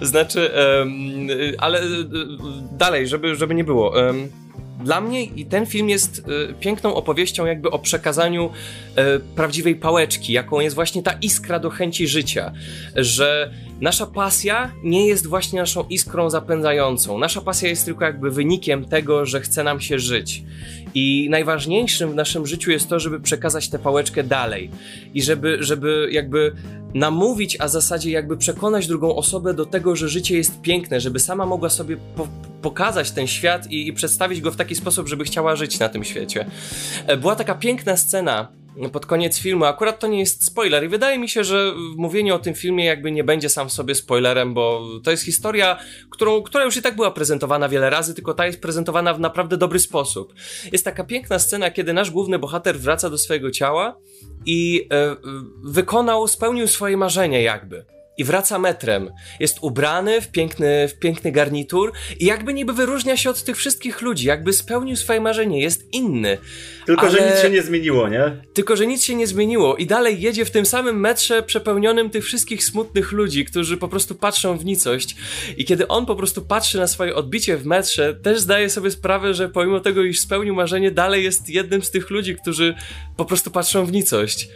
Znaczy, 0.02 0.52
um, 0.80 1.28
ale 1.58 1.80
e, 1.80 1.86
dalej, 2.72 3.08
żeby, 3.08 3.36
żeby 3.36 3.56
nie 3.56 3.64
było. 3.64 3.90
Um, 3.90 4.30
dla 4.84 5.02
mnie 5.02 5.24
i 5.24 5.46
ten 5.46 5.66
film 5.66 5.90
jest 5.90 6.20
y, 6.20 6.54
piękną 6.60 6.96
opowieścią 6.96 7.46
jakby 7.46 7.72
o 7.72 7.80
przekazaniu 7.80 8.50
y, 8.50 9.20
prawdziwej 9.36 9.76
pałeczki, 9.76 10.34
jaką 10.34 10.60
jest 10.60 10.76
właśnie 10.76 11.04
ta 11.04 11.12
iskra 11.12 11.60
do 11.60 11.70
chęci 11.70 12.08
życia, 12.08 12.54
że 12.96 13.52
nasza 13.82 14.06
pasja 14.06 14.72
nie 14.84 15.08
jest 15.08 15.28
właśnie 15.28 15.60
naszą 15.60 15.84
iskrą 15.90 16.30
zapędzającą. 16.30 17.18
Nasza 17.18 17.42
pasja 17.42 17.70
jest 17.70 17.86
tylko 17.86 18.06
jakby 18.06 18.32
wynikiem 18.32 18.86
tego, 18.86 19.26
że 19.26 19.42
chce 19.42 19.64
nam 19.64 19.82
się 19.82 20.00
żyć. 20.00 20.44
I 20.94 21.28
najważniejszym 21.30 22.12
w 22.12 22.16
naszym 22.16 22.48
życiu 22.48 22.72
jest 22.72 22.90
to, 22.90 23.00
żeby 23.00 23.20
przekazać 23.20 23.70
tę 23.70 23.80
pałeczkę 23.80 24.24
dalej 24.24 24.70
i 25.14 25.22
żeby, 25.22 25.58
żeby 25.60 26.10
jakby 26.12 26.52
namówić, 26.94 27.58
a 27.60 27.68
w 27.68 27.72
zasadzie 27.72 28.12
jakby 28.12 28.38
przekonać 28.38 28.88
drugą 28.88 29.16
osobę 29.16 29.54
do 29.54 29.66
tego, 29.66 29.96
że 29.96 30.10
życie 30.10 30.38
jest 30.38 30.62
piękne, 30.62 31.00
żeby 31.00 31.20
sama 31.20 31.46
mogła 31.46 31.70
sobie 31.70 31.98
po 32.16 32.28
pokazać 32.62 33.12
ten 33.12 33.28
świat 33.28 33.72
i, 33.72 33.88
i 33.88 33.94
przedstawić 33.94 34.42
go 34.42 34.52
w 34.52 34.56
taki 34.56 34.76
sposób, 34.76 35.08
żeby 35.08 35.24
chciała 35.24 35.56
żyć 35.56 35.80
na 35.80 35.90
tym 35.90 36.04
świecie. 36.04 36.46
E, 37.08 37.18
była 37.18 37.36
taka 37.36 37.56
piękna 37.56 37.98
scena 37.98 38.62
pod 38.92 39.06
koniec 39.06 39.40
filmu. 39.40 39.66
Akurat 39.66 40.00
to 40.00 40.08
nie 40.08 40.20
jest 40.20 40.46
spoiler 40.46 40.84
i 40.84 40.88
wydaje 40.88 41.20
mi 41.20 41.30
się, 41.30 41.44
że 41.44 41.74
mówienie 41.98 42.36
o 42.36 42.40
tym 42.40 42.54
filmie 42.54 42.86
jakby 42.86 43.12
nie 43.12 43.24
będzie 43.24 43.50
sam 43.50 43.70
w 43.70 43.74
sobie 43.74 43.96
spoilerem, 43.96 44.54
bo 44.54 44.88
to 45.04 45.12
jest 45.12 45.24
historia, 45.24 45.80
którą, 46.10 46.42
która 46.42 46.64
już 46.64 46.78
i 46.78 46.82
tak 46.82 46.96
była 46.96 47.12
prezentowana 47.12 47.70
wiele 47.70 47.90
razy, 47.90 48.14
tylko 48.14 48.34
ta 48.34 48.46
jest 48.46 48.62
prezentowana 48.62 49.14
w 49.14 49.20
naprawdę 49.20 49.58
dobry 49.58 49.80
sposób. 49.80 50.34
Jest 50.72 50.86
taka 50.86 51.04
piękna 51.04 51.40
scena, 51.40 51.72
kiedy 51.72 51.94
nasz 51.94 52.12
główny 52.12 52.40
bohater 52.40 52.80
wraca 52.80 53.10
do 53.10 53.18
swojego 53.18 53.52
ciała 53.52 53.98
i 54.46 54.88
e, 54.94 55.16
wykonał, 55.64 56.28
spełnił 56.28 56.68
swoje 56.68 56.98
marzenie 56.98 57.44
jakby. 57.44 57.86
I 58.18 58.24
wraca 58.24 58.60
metrem. 58.60 59.10
Jest 59.40 59.58
ubrany 59.62 60.22
w 60.22 60.32
piękny, 60.32 60.88
w 60.88 61.00
piękny 61.00 61.32
garnitur 61.32 61.92
i 62.20 62.26
jakby 62.26 62.54
niby 62.54 62.74
wyróżnia 62.74 63.18
się 63.18 63.30
od 63.30 63.44
tych 63.44 63.58
wszystkich 63.58 64.02
ludzi, 64.02 64.28
jakby 64.28 64.54
spełnił 64.54 64.96
swoje 64.96 65.22
marzenie, 65.22 65.62
jest 65.62 65.94
inny. 65.94 66.38
Tylko, 66.86 67.02
Ale- 67.02 67.12
że 67.12 67.32
nic 67.32 67.42
się 67.42 67.50
nie 67.50 67.62
zmieniło, 67.62 68.10
nie? 68.10 68.42
Tylko, 68.54 68.76
że 68.76 68.88
nic 68.88 69.04
się 69.04 69.16
nie 69.16 69.28
zmieniło 69.28 69.76
i 69.76 69.86
dalej 69.86 70.22
jedzie 70.22 70.46
w 70.46 70.52
tym 70.52 70.66
samym 70.66 71.00
metrze 71.00 71.44
przepełnionym 71.44 72.10
tych 72.10 72.26
wszystkich 72.26 72.64
smutnych 72.64 73.12
ludzi, 73.12 73.46
którzy 73.46 73.78
po 73.78 73.88
prostu 73.88 74.16
patrzą 74.16 74.58
w 74.58 74.66
nicość. 74.66 75.16
I 75.58 75.66
kiedy 75.66 75.88
on 75.88 76.06
po 76.06 76.16
prostu 76.16 76.42
patrzy 76.42 76.78
na 76.78 76.88
swoje 76.88 77.16
odbicie 77.16 77.58
w 77.58 77.66
metrze, 77.66 78.16
też 78.16 78.40
zdaje 78.40 78.70
sobie 78.70 78.92
sprawę, 78.92 79.34
że 79.34 79.50
pomimo 79.50 79.80
tego, 79.80 80.04
iż 80.04 80.20
spełnił 80.20 80.56
marzenie, 80.56 80.92
dalej 80.92 81.24
jest 81.24 81.50
jednym 81.50 81.82
z 81.82 81.92
tych 81.92 82.10
ludzi, 82.10 82.36
którzy 82.36 82.76
po 83.18 83.26
prostu 83.26 83.52
patrzą 83.52 83.86
w 83.86 83.92
nicość. 83.92 84.50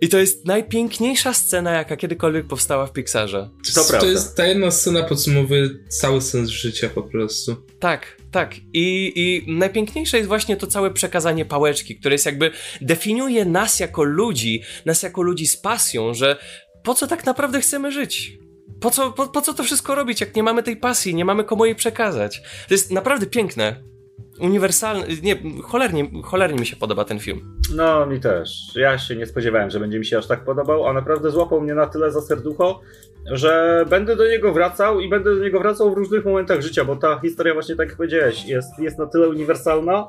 I 0.00 0.08
to 0.08 0.18
jest 0.18 0.46
najpiękniejsza 0.46 1.34
scena, 1.34 1.72
jaka 1.72 1.96
kiedykolwiek 1.96 2.46
powstała 2.46 2.86
w 2.86 2.92
Pixarze. 2.92 3.50
To 3.74 3.84
prawda. 3.84 4.00
To 4.00 4.06
jest 4.06 4.36
ta 4.36 4.46
jedna 4.46 4.70
scena 4.70 5.02
podsumowuje 5.02 5.68
cały 5.88 6.22
sens 6.22 6.48
życia 6.48 6.88
po 6.88 7.02
prostu. 7.02 7.56
Tak, 7.78 8.16
tak. 8.30 8.54
I, 8.72 9.12
I 9.16 9.52
najpiękniejsze 9.52 10.16
jest 10.16 10.28
właśnie 10.28 10.56
to 10.56 10.66
całe 10.66 10.90
przekazanie 10.90 11.44
pałeczki, 11.44 11.96
które 11.96 12.14
jest 12.14 12.26
jakby 12.26 12.50
definiuje 12.80 13.44
nas 13.44 13.80
jako 13.80 14.02
ludzi, 14.02 14.62
nas 14.84 15.02
jako 15.02 15.22
ludzi 15.22 15.46
z 15.46 15.56
pasją, 15.56 16.14
że 16.14 16.38
po 16.82 16.94
co 16.94 17.06
tak 17.06 17.26
naprawdę 17.26 17.60
chcemy 17.60 17.92
żyć? 17.92 18.38
Po 18.80 18.90
co, 18.90 19.12
po, 19.12 19.26
po 19.26 19.42
co 19.42 19.54
to 19.54 19.64
wszystko 19.64 19.94
robić, 19.94 20.20
jak 20.20 20.36
nie 20.36 20.42
mamy 20.42 20.62
tej 20.62 20.76
pasji, 20.76 21.14
nie 21.14 21.24
mamy 21.24 21.44
komu 21.44 21.64
jej 21.64 21.74
przekazać? 21.74 22.42
To 22.68 22.74
jest 22.74 22.90
naprawdę 22.90 23.26
piękne. 23.26 23.82
Uniwersalne. 24.40 25.06
Nie, 25.22 25.36
cholernie, 25.62 26.10
cholernie 26.22 26.60
mi 26.60 26.66
się 26.66 26.76
podoba 26.76 27.04
ten 27.04 27.18
film. 27.18 27.40
No, 27.74 28.06
mi 28.06 28.20
też. 28.20 28.72
Ja 28.74 28.98
się 28.98 29.16
nie 29.16 29.26
spodziewałem, 29.26 29.70
że 29.70 29.80
będzie 29.80 29.98
mi 29.98 30.06
się 30.06 30.18
aż 30.18 30.26
tak 30.26 30.44
podobał, 30.44 30.86
a 30.86 30.92
naprawdę 30.92 31.30
złapał 31.30 31.60
mnie 31.60 31.74
na 31.74 31.86
tyle 31.86 32.10
za 32.10 32.20
serducho, 32.20 32.80
że 33.30 33.84
będę 33.90 34.16
do 34.16 34.28
niego 34.28 34.52
wracał 34.52 35.00
i 35.00 35.08
będę 35.08 35.36
do 35.36 35.42
niego 35.42 35.60
wracał 35.60 35.94
w 35.94 35.96
różnych 35.96 36.24
momentach 36.24 36.60
życia, 36.60 36.84
bo 36.84 36.96
ta 36.96 37.20
historia 37.20 37.54
właśnie 37.54 37.76
tak 37.76 37.88
jak 37.88 37.96
powiedziałeś, 37.96 38.46
jest, 38.46 38.78
jest 38.78 38.98
na 38.98 39.06
tyle 39.06 39.28
uniwersalna, 39.28 40.08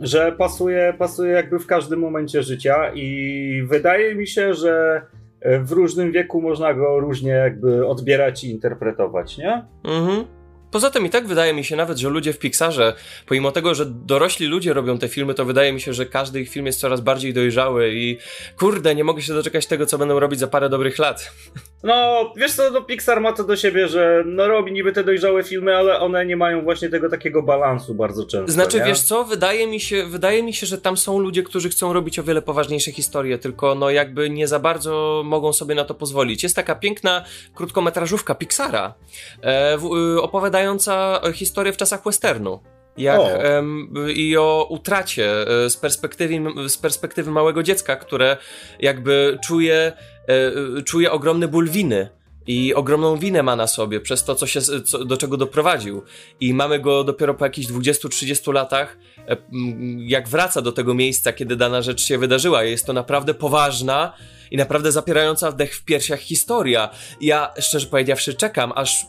że 0.00 0.32
pasuje, 0.32 0.94
pasuje 0.98 1.32
jakby 1.32 1.58
w 1.58 1.66
każdym 1.66 2.00
momencie 2.00 2.42
życia 2.42 2.92
i 2.94 3.62
wydaje 3.68 4.14
mi 4.14 4.26
się, 4.26 4.54
że 4.54 5.02
w 5.42 5.72
różnym 5.72 6.12
wieku 6.12 6.42
można 6.42 6.74
go 6.74 7.00
różnie 7.00 7.30
jakby 7.30 7.86
odbierać 7.86 8.44
i 8.44 8.50
interpretować, 8.50 9.38
nie? 9.38 9.64
Mhm. 9.84 10.24
Poza 10.70 10.90
tym 10.90 11.06
i 11.06 11.10
tak 11.10 11.26
wydaje 11.26 11.54
mi 11.54 11.64
się 11.64 11.76
nawet, 11.76 11.98
że 11.98 12.08
ludzie 12.08 12.32
w 12.32 12.38
Pixarze, 12.38 12.94
pomimo 13.26 13.52
tego, 13.52 13.74
że 13.74 13.86
dorośli 13.86 14.46
ludzie 14.46 14.72
robią 14.72 14.98
te 14.98 15.08
filmy, 15.08 15.34
to 15.34 15.44
wydaje 15.44 15.72
mi 15.72 15.80
się, 15.80 15.92
że 15.92 16.06
każdy 16.06 16.40
ich 16.40 16.50
film 16.50 16.66
jest 16.66 16.80
coraz 16.80 17.00
bardziej 17.00 17.34
dojrzały 17.34 17.90
i 17.94 18.18
kurde, 18.58 18.94
nie 18.94 19.04
mogę 19.04 19.22
się 19.22 19.34
doczekać 19.34 19.66
tego, 19.66 19.86
co 19.86 19.98
będą 19.98 20.20
robić 20.20 20.40
za 20.40 20.46
parę 20.46 20.68
dobrych 20.68 20.98
lat. 20.98 21.32
No, 21.82 22.32
wiesz 22.36 22.52
co, 22.52 22.70
no 22.70 22.82
Pixar 22.82 23.20
ma 23.20 23.32
to 23.32 23.44
do 23.44 23.56
siebie, 23.56 23.88
że 23.88 24.22
no 24.26 24.48
robi 24.48 24.72
niby 24.72 24.92
te 24.92 25.04
dojrzałe 25.04 25.44
filmy, 25.44 25.76
ale 25.76 26.00
one 26.00 26.26
nie 26.26 26.36
mają 26.36 26.62
właśnie 26.62 26.88
tego 26.88 27.10
takiego 27.10 27.42
balansu 27.42 27.94
bardzo 27.94 28.26
często. 28.26 28.52
Znaczy, 28.52 28.78
nie? 28.78 28.84
wiesz 28.84 29.00
co, 29.00 29.24
wydaje 29.24 29.66
mi 29.66 29.80
się, 29.80 30.06
wydaje 30.06 30.42
mi 30.42 30.54
się, 30.54 30.66
że 30.66 30.78
tam 30.78 30.96
są 30.96 31.18
ludzie, 31.18 31.42
którzy 31.42 31.68
chcą 31.68 31.92
robić 31.92 32.18
o 32.18 32.22
wiele 32.22 32.42
poważniejsze 32.42 32.92
historie, 32.92 33.38
tylko 33.38 33.74
no 33.74 33.90
jakby 33.90 34.30
nie 34.30 34.48
za 34.48 34.58
bardzo 34.58 35.22
mogą 35.24 35.52
sobie 35.52 35.74
na 35.74 35.84
to 35.84 35.94
pozwolić. 35.94 36.42
Jest 36.42 36.56
taka 36.56 36.74
piękna 36.74 37.24
krótkometrażówka 37.54 38.34
Pixara, 38.34 38.94
e, 39.42 39.78
w, 39.78 39.84
y, 40.16 40.22
opowiadająca 40.58 41.20
historię 41.34 41.72
w 41.72 41.76
czasach 41.76 42.04
westernu. 42.04 42.60
Jak, 42.96 43.20
O. 43.20 44.08
I 44.14 44.36
o 44.36 44.66
utracie 44.70 45.46
e, 45.64 45.70
z 45.70 45.76
perspektywy, 45.76 46.34
z 46.68 46.78
perspektywy 46.78 47.30
małego 47.30 47.62
dziecka, 47.62 47.96
które 47.96 48.36
jakby 48.80 49.38
czuje, 49.44 49.76
e, 49.76 49.92
e, 50.78 50.82
czuje 50.82 51.12
ogromny 51.12 51.48
ból 51.48 51.68
winy. 51.68 52.08
I 52.48 52.74
ogromną 52.74 53.16
winę 53.16 53.42
ma 53.42 53.56
na 53.56 53.66
sobie 53.66 54.00
przez 54.00 54.24
to, 54.24 54.34
co 54.34 54.46
się, 54.46 54.60
co, 54.60 55.04
do 55.04 55.16
czego 55.16 55.36
doprowadził. 55.36 56.02
I 56.40 56.54
mamy 56.54 56.80
go 56.80 57.04
dopiero 57.04 57.34
po 57.34 57.44
jakichś 57.44 57.68
20-30 57.68 58.52
latach, 58.52 58.96
e, 59.28 59.36
jak 59.98 60.28
wraca 60.28 60.62
do 60.62 60.72
tego 60.72 60.94
miejsca, 60.94 61.32
kiedy 61.32 61.56
dana 61.56 61.82
rzecz 61.82 62.00
się 62.00 62.18
wydarzyła. 62.18 62.64
Jest 62.64 62.86
to 62.86 62.92
naprawdę 62.92 63.34
poważna 63.34 64.12
i 64.50 64.56
naprawdę 64.56 64.92
zapierająca 64.92 65.50
wdech 65.50 65.76
w 65.76 65.84
piersiach 65.84 66.20
historia. 66.20 66.90
Ja, 67.20 67.52
szczerze 67.58 67.86
powiedziawszy, 67.86 68.34
czekam, 68.34 68.72
aż 68.74 69.06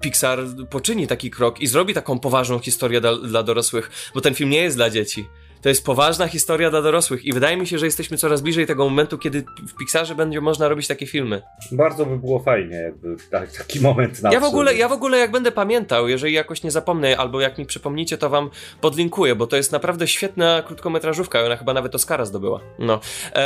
Pixar 0.00 0.38
poczyni 0.70 1.06
taki 1.06 1.30
krok 1.30 1.60
i 1.60 1.66
zrobi 1.66 1.94
taką 1.94 2.18
poważną 2.18 2.58
historię 2.58 3.00
dla, 3.00 3.16
dla 3.16 3.42
dorosłych, 3.42 3.90
bo 4.14 4.20
ten 4.20 4.34
film 4.34 4.50
nie 4.50 4.60
jest 4.60 4.76
dla 4.76 4.90
dzieci. 4.90 5.24
To 5.62 5.68
jest 5.68 5.84
poważna 5.84 6.28
historia 6.28 6.70
dla 6.70 6.82
dorosłych 6.82 7.24
i 7.24 7.32
wydaje 7.32 7.56
mi 7.56 7.66
się, 7.66 7.78
że 7.78 7.86
jesteśmy 7.86 8.16
coraz 8.16 8.40
bliżej 8.40 8.66
tego 8.66 8.84
momentu, 8.84 9.18
kiedy 9.18 9.44
w 9.68 9.74
Pixarze 9.78 10.14
będzie 10.14 10.40
można 10.40 10.68
robić 10.68 10.88
takie 10.88 11.06
filmy. 11.06 11.42
Bardzo 11.72 12.06
by 12.06 12.18
było 12.18 12.38
fajnie, 12.38 12.76
jakby 12.76 13.16
tak, 13.30 13.52
taki 13.52 13.80
moment 13.80 14.22
na 14.22 14.32
Ja 14.32 14.40
w 14.40 14.44
ogóle, 14.44 14.74
ja 14.74 14.88
w 14.88 14.92
ogóle 14.92 15.18
jak 15.18 15.30
będę 15.30 15.52
pamiętał, 15.52 16.08
jeżeli 16.08 16.32
jakoś 16.32 16.62
nie 16.62 16.70
zapomnę, 16.70 17.16
albo 17.16 17.40
jak 17.40 17.58
mi 17.58 17.66
przypomnicie, 17.66 18.18
to 18.18 18.30
wam 18.30 18.50
podlinkuję, 18.80 19.34
bo 19.34 19.46
to 19.46 19.56
jest 19.56 19.72
naprawdę 19.72 20.08
świetna 20.08 20.62
krótkometrażówka, 20.62 21.40
ona 21.40 21.56
chyba 21.56 21.74
nawet 21.74 21.94
Oscara 21.94 22.24
zdobyła. 22.24 22.60
No, 22.78 23.00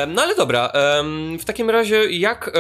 no 0.08 0.23
ale 0.23 0.35
dobra, 0.35 0.73
w 1.38 1.44
takim 1.44 1.70
razie 1.70 2.11
jak 2.11 2.58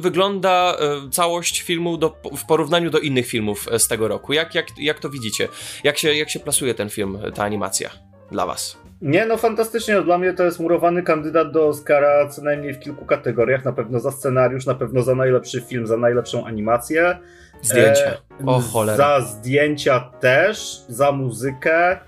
wygląda 0.00 0.76
e, 0.78 1.10
całość 1.10 1.62
filmu 1.62 1.96
do, 1.96 2.16
w 2.36 2.46
porównaniu 2.46 2.90
do 2.90 2.98
innych 2.98 3.26
filmów 3.26 3.68
e, 3.72 3.78
z 3.78 3.88
tego 3.88 4.08
roku? 4.08 4.32
Jak, 4.32 4.54
jak, 4.54 4.66
jak 4.78 5.00
to 5.00 5.10
widzicie? 5.10 5.48
Jak 5.84 5.98
się, 5.98 6.14
jak 6.14 6.30
się 6.30 6.40
plasuje 6.40 6.74
ten 6.74 6.90
film, 6.90 7.18
ta 7.34 7.44
animacja 7.44 7.90
dla 8.30 8.46
was? 8.46 8.85
Nie, 9.02 9.26
no 9.26 9.36
fantastycznie. 9.36 10.02
Dla 10.02 10.18
mnie 10.18 10.32
to 10.34 10.44
jest 10.44 10.60
murowany 10.60 11.02
kandydat 11.02 11.52
do 11.52 11.66
Oscara 11.68 12.28
co 12.28 12.42
najmniej 12.42 12.74
w 12.74 12.78
kilku 12.78 13.04
kategoriach. 13.04 13.64
Na 13.64 13.72
pewno 13.72 14.00
za 14.00 14.10
scenariusz, 14.10 14.66
na 14.66 14.74
pewno 14.74 15.02
za 15.02 15.14
najlepszy 15.14 15.60
film, 15.60 15.86
za 15.86 15.96
najlepszą 15.96 16.46
animację. 16.46 17.18
Zdjęcia. 17.62 18.10
E, 18.40 18.46
o 18.46 18.60
cholera. 18.60 18.96
Za 18.96 19.20
zdjęcia 19.20 20.00
też, 20.00 20.84
za 20.88 21.12
muzykę, 21.12 21.98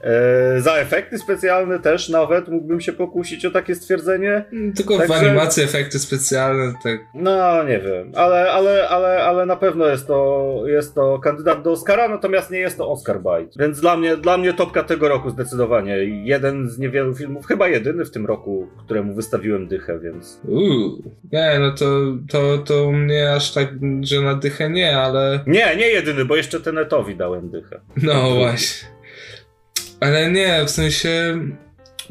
e, 0.00 0.60
za 0.60 0.76
efekty 0.76 1.18
specjalne 1.18 1.78
też 1.78 2.08
nawet 2.08 2.48
mógłbym 2.48 2.80
się 2.80 2.92
pokusić 2.92 3.46
o 3.46 3.50
takie 3.50 3.74
stwierdzenie. 3.74 4.44
Tylko 4.76 4.94
w 4.94 4.98
Także- 4.98 5.14
animacji 5.14 5.62
efekty 5.62 5.98
specjalne, 5.98 6.72
tak. 6.82 7.00
No, 7.14 7.64
nie 7.64 7.78
wiem, 7.78 8.12
ale, 8.14 8.50
ale, 8.50 8.88
ale, 8.88 9.24
ale 9.24 9.46
na 9.46 9.56
pewno 9.56 9.86
jest 9.86 10.06
to, 10.06 10.62
jest 10.66 10.94
to 10.94 11.18
kandydat 11.18 11.62
do 11.62 11.70
Oscara, 11.70 12.08
natomiast 12.08 12.50
nie 12.50 12.58
jest 12.58 12.78
to 12.78 12.90
Oscar 12.90 13.16
Bite. 13.18 13.64
Więc 13.64 13.80
dla 13.80 13.96
mnie, 13.96 14.16
dla 14.16 14.38
mnie 14.38 14.52
topka 14.52 14.82
tego 14.82 15.08
roku 15.08 15.30
zdecydowanie. 15.30 15.96
Jeden 16.24 16.70
z 16.70 16.78
niewielu 16.78 17.14
filmów, 17.14 17.46
chyba 17.46 17.68
jedyny 17.68 18.04
w 18.04 18.10
tym 18.10 18.26
roku, 18.26 18.66
któremu 18.84 19.14
wystawiłem 19.14 19.68
dychę, 19.68 19.98
więc... 19.98 20.40
Uuu. 20.48 21.02
Nie, 21.32 21.56
no 21.60 21.70
to, 21.70 21.86
to, 22.30 22.58
to 22.58 22.92
mnie 22.92 23.32
aż 23.32 23.52
tak, 23.54 23.68
że 24.00 24.20
na 24.20 24.34
dychę 24.34 24.70
nie, 24.70 24.98
ale. 24.98 25.40
Nie, 25.46 25.76
nie 25.76 25.88
jedyny, 25.88 26.24
bo 26.24 26.36
jeszcze 26.36 26.60
Tenetowi 26.60 27.16
dałem 27.16 27.50
dychę. 27.50 27.80
No 28.02 28.30
właśnie. 28.34 28.88
Ale 30.00 30.30
nie, 30.30 30.64
w 30.66 30.70
sensie. 30.70 31.40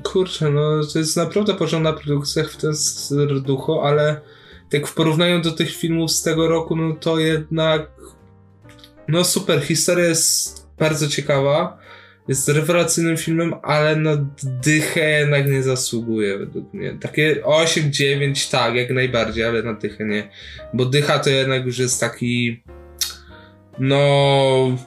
Kurczę, 0.04 0.50
no 0.50 0.84
to 0.94 1.00
jest 1.00 1.18
naprawdę 1.18 1.54
porządna 1.54 1.94
produkcja 1.94 2.44
w 2.44 2.58
ten 2.58 2.76
serducho, 2.76 3.84
ale 3.84 4.22
tak 4.70 4.88
w 4.88 4.94
porównaniu 4.94 5.42
do 5.42 5.52
tych 5.52 5.76
filmów 5.76 6.12
z 6.12 6.24
tego 6.24 6.48
roku, 6.48 6.76
no 6.76 6.96
to 6.96 7.20
jednak. 7.20 7.92
No 9.08 9.24
super, 9.24 9.62
historia 9.62 10.06
jest 10.06 10.68
bardzo 10.80 11.08
ciekawa. 11.08 11.78
Jest 12.28 12.50
rewelacyjnym 12.50 13.18
filmem, 13.18 13.54
ale 13.64 13.96
na 13.96 14.18
dychę 14.44 15.10
jednak 15.10 15.48
nie 15.48 15.64
zasługuje 15.64 16.38
według 16.38 16.74
mnie. 16.74 16.98
Takie 17.02 17.42
8-9 17.44 18.52
tak, 18.52 18.76
jak 18.76 18.90
najbardziej, 18.90 19.44
ale 19.44 19.64
na 19.64 19.74
dychę 19.74 20.06
nie. 20.06 20.30
Bo 20.74 20.86
dycha 20.86 21.20
to 21.20 21.30
jednak 21.30 21.66
już 21.66 21.80
jest 21.80 22.00
taki. 22.00 22.64
No. 23.80 24.78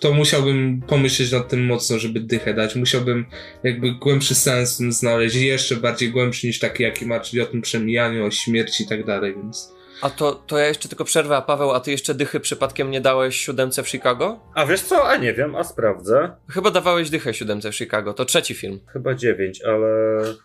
To 0.00 0.12
musiałbym 0.12 0.82
pomyśleć 0.86 1.32
nad 1.32 1.48
tym 1.48 1.66
mocno, 1.66 1.98
żeby 1.98 2.20
dychę 2.20 2.54
dać. 2.54 2.76
Musiałbym 2.76 3.26
jakby 3.62 3.92
głębszy 3.92 4.34
sens 4.34 4.76
znaleźć. 4.76 5.36
Jeszcze 5.36 5.76
bardziej 5.76 6.10
głębszy 6.10 6.46
niż 6.46 6.58
taki, 6.58 6.82
jaki 6.82 7.06
ma, 7.06 7.20
czyli 7.20 7.42
o 7.42 7.46
tym 7.46 7.62
przemijaniu, 7.62 8.26
o 8.26 8.30
śmierci 8.30 8.84
i 8.84 8.86
tak 8.86 9.04
dalej, 9.04 9.34
więc. 9.36 9.75
A 10.02 10.10
to, 10.10 10.32
to 10.34 10.58
ja 10.58 10.66
jeszcze 10.66 10.88
tylko 10.88 11.04
przerwę, 11.04 11.36
a 11.36 11.42
Paweł, 11.42 11.70
a 11.70 11.80
ty 11.80 11.90
jeszcze 11.90 12.14
dychy 12.14 12.40
przypadkiem 12.40 12.90
nie 12.90 13.00
dałeś 13.00 13.36
siódemce 13.36 13.82
w 13.82 13.88
Chicago? 13.88 14.40
A 14.54 14.66
wiesz 14.66 14.80
co? 14.80 15.08
A 15.08 15.16
nie 15.16 15.34
wiem, 15.34 15.54
a 15.56 15.64
sprawdzę. 15.64 16.30
Chyba 16.48 16.70
dawałeś 16.70 17.10
dychę 17.10 17.34
siódemce 17.34 17.72
w 17.72 17.76
Chicago, 17.76 18.14
to 18.14 18.24
trzeci 18.24 18.54
film. 18.54 18.80
Chyba 18.92 19.14
dziewięć, 19.14 19.62
ale... 19.62 19.88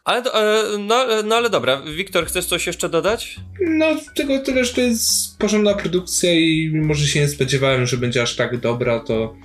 Ale, 0.03 0.22
do- 0.22 0.34
e, 0.41 0.77
no, 0.77 1.20
e, 1.20 1.24
no 1.24 1.36
ale 1.36 1.50
dobra, 1.50 1.81
Wiktor, 1.96 2.25
chcesz 2.25 2.46
coś 2.46 2.67
jeszcze 2.67 2.89
dodać? 2.89 3.39
No, 3.67 3.86
tylko 4.15 4.39
tyle, 4.39 4.65
że 4.65 4.74
to 4.74 4.81
jest 4.81 5.39
porządna 5.39 5.74
produkcja 5.74 6.34
i 6.34 6.70
mimo, 6.74 6.93
że 6.93 7.08
się 7.08 7.20
nie 7.20 7.27
spodziewałem, 7.27 7.86
że 7.86 7.98
będzie 7.98 8.22
aż 8.22 8.36
tak 8.36 8.58
dobra, 8.60 9.00
to 9.00 9.36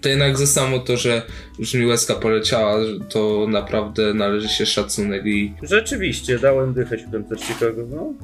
to 0.00 0.08
jednak 0.08 0.38
za 0.38 0.46
samo 0.46 0.78
to, 0.78 0.96
że 0.96 1.22
już 1.58 1.74
mi 1.74 1.86
łezka 1.86 2.14
poleciała, 2.14 2.76
to 3.08 3.46
naprawdę 3.48 4.14
należy 4.14 4.48
się 4.48 4.66
szacunek 4.66 5.26
i 5.26 5.54
Rzeczywiście, 5.62 6.38
dałem 6.38 6.74
dychę 6.74 6.98
siódemce 6.98 7.38
Chicago, 7.38 7.82
no. 7.90 8.14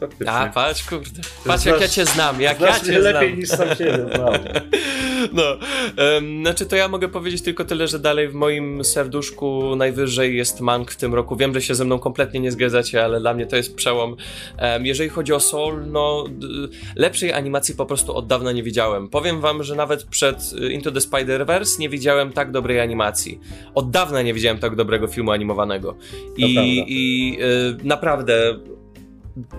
Faktycznie. 0.00 0.32
A, 0.32 0.48
patrz, 0.48 0.84
kurde. 0.84 1.20
Patrz, 1.46 1.64
jak 1.64 1.80
ja 1.80 1.88
cię 1.88 2.04
znam, 2.04 2.40
jak 2.40 2.60
ja 2.60 2.80
cię 2.80 2.98
lepiej 2.98 3.28
znam. 3.28 3.40
niż 3.40 3.48
sam 3.48 3.68
siebie 3.68 4.06
znam. 4.14 4.34
No, 5.32 5.42
em, 5.96 6.40
znaczy 6.40 6.66
to 6.66 6.76
ja 6.76 6.88
mogę 6.88 7.08
powiedzieć 7.08 7.42
tylko 7.42 7.64
tyle, 7.64 7.88
że 7.88 7.98
dalej 7.98 8.28
w 8.28 8.34
moim 8.34 8.84
serduszku 8.84 9.76
najwyżej 9.76 10.36
jest 10.36 10.60
Mank 10.60 10.90
w 10.90 10.96
tym 10.96 11.14
roku. 11.14 11.36
Wiem, 11.36 11.54
że 11.54 11.62
się 11.62 11.74
ze 11.74 11.84
mną 11.84 11.98
kompletnie 11.98 12.40
nie 12.40 12.52
zgadzacie, 12.52 13.04
ale 13.04 13.20
dla 13.20 13.34
mnie 13.34 13.46
to 13.46 13.56
jest 13.56 13.74
przełom. 13.74 14.16
Em, 14.56 14.86
jeżeli 14.86 15.10
chodzi 15.10 15.32
o 15.32 15.40
Soul, 15.40 15.86
no 15.86 16.24
lepszej 16.96 17.32
animacji 17.32 17.74
po 17.74 17.86
prostu 17.86 18.16
od 18.16 18.26
dawna 18.26 18.52
nie 18.52 18.62
widziałem. 18.62 19.08
Powiem 19.08 19.40
wam, 19.40 19.62
że 19.62 19.74
nawet 19.74 20.04
przed 20.04 20.52
y, 20.52 20.72
Into 20.72 20.92
the 20.92 21.00
Spider-Verse 21.00 21.78
nie 21.78 21.88
widziałem 21.88 22.32
tak 22.32 22.50
dobrej 22.50 22.80
animacji. 22.80 23.40
Od 23.74 23.90
dawna 23.90 24.22
nie 24.22 24.34
widziałem 24.34 24.58
tak 24.58 24.76
dobrego 24.76 25.06
filmu 25.06 25.30
animowanego. 25.30 25.96
I, 26.36 26.54
prawda. 26.54 26.62
i 26.86 27.38
y, 27.80 27.86
naprawdę 27.86 28.58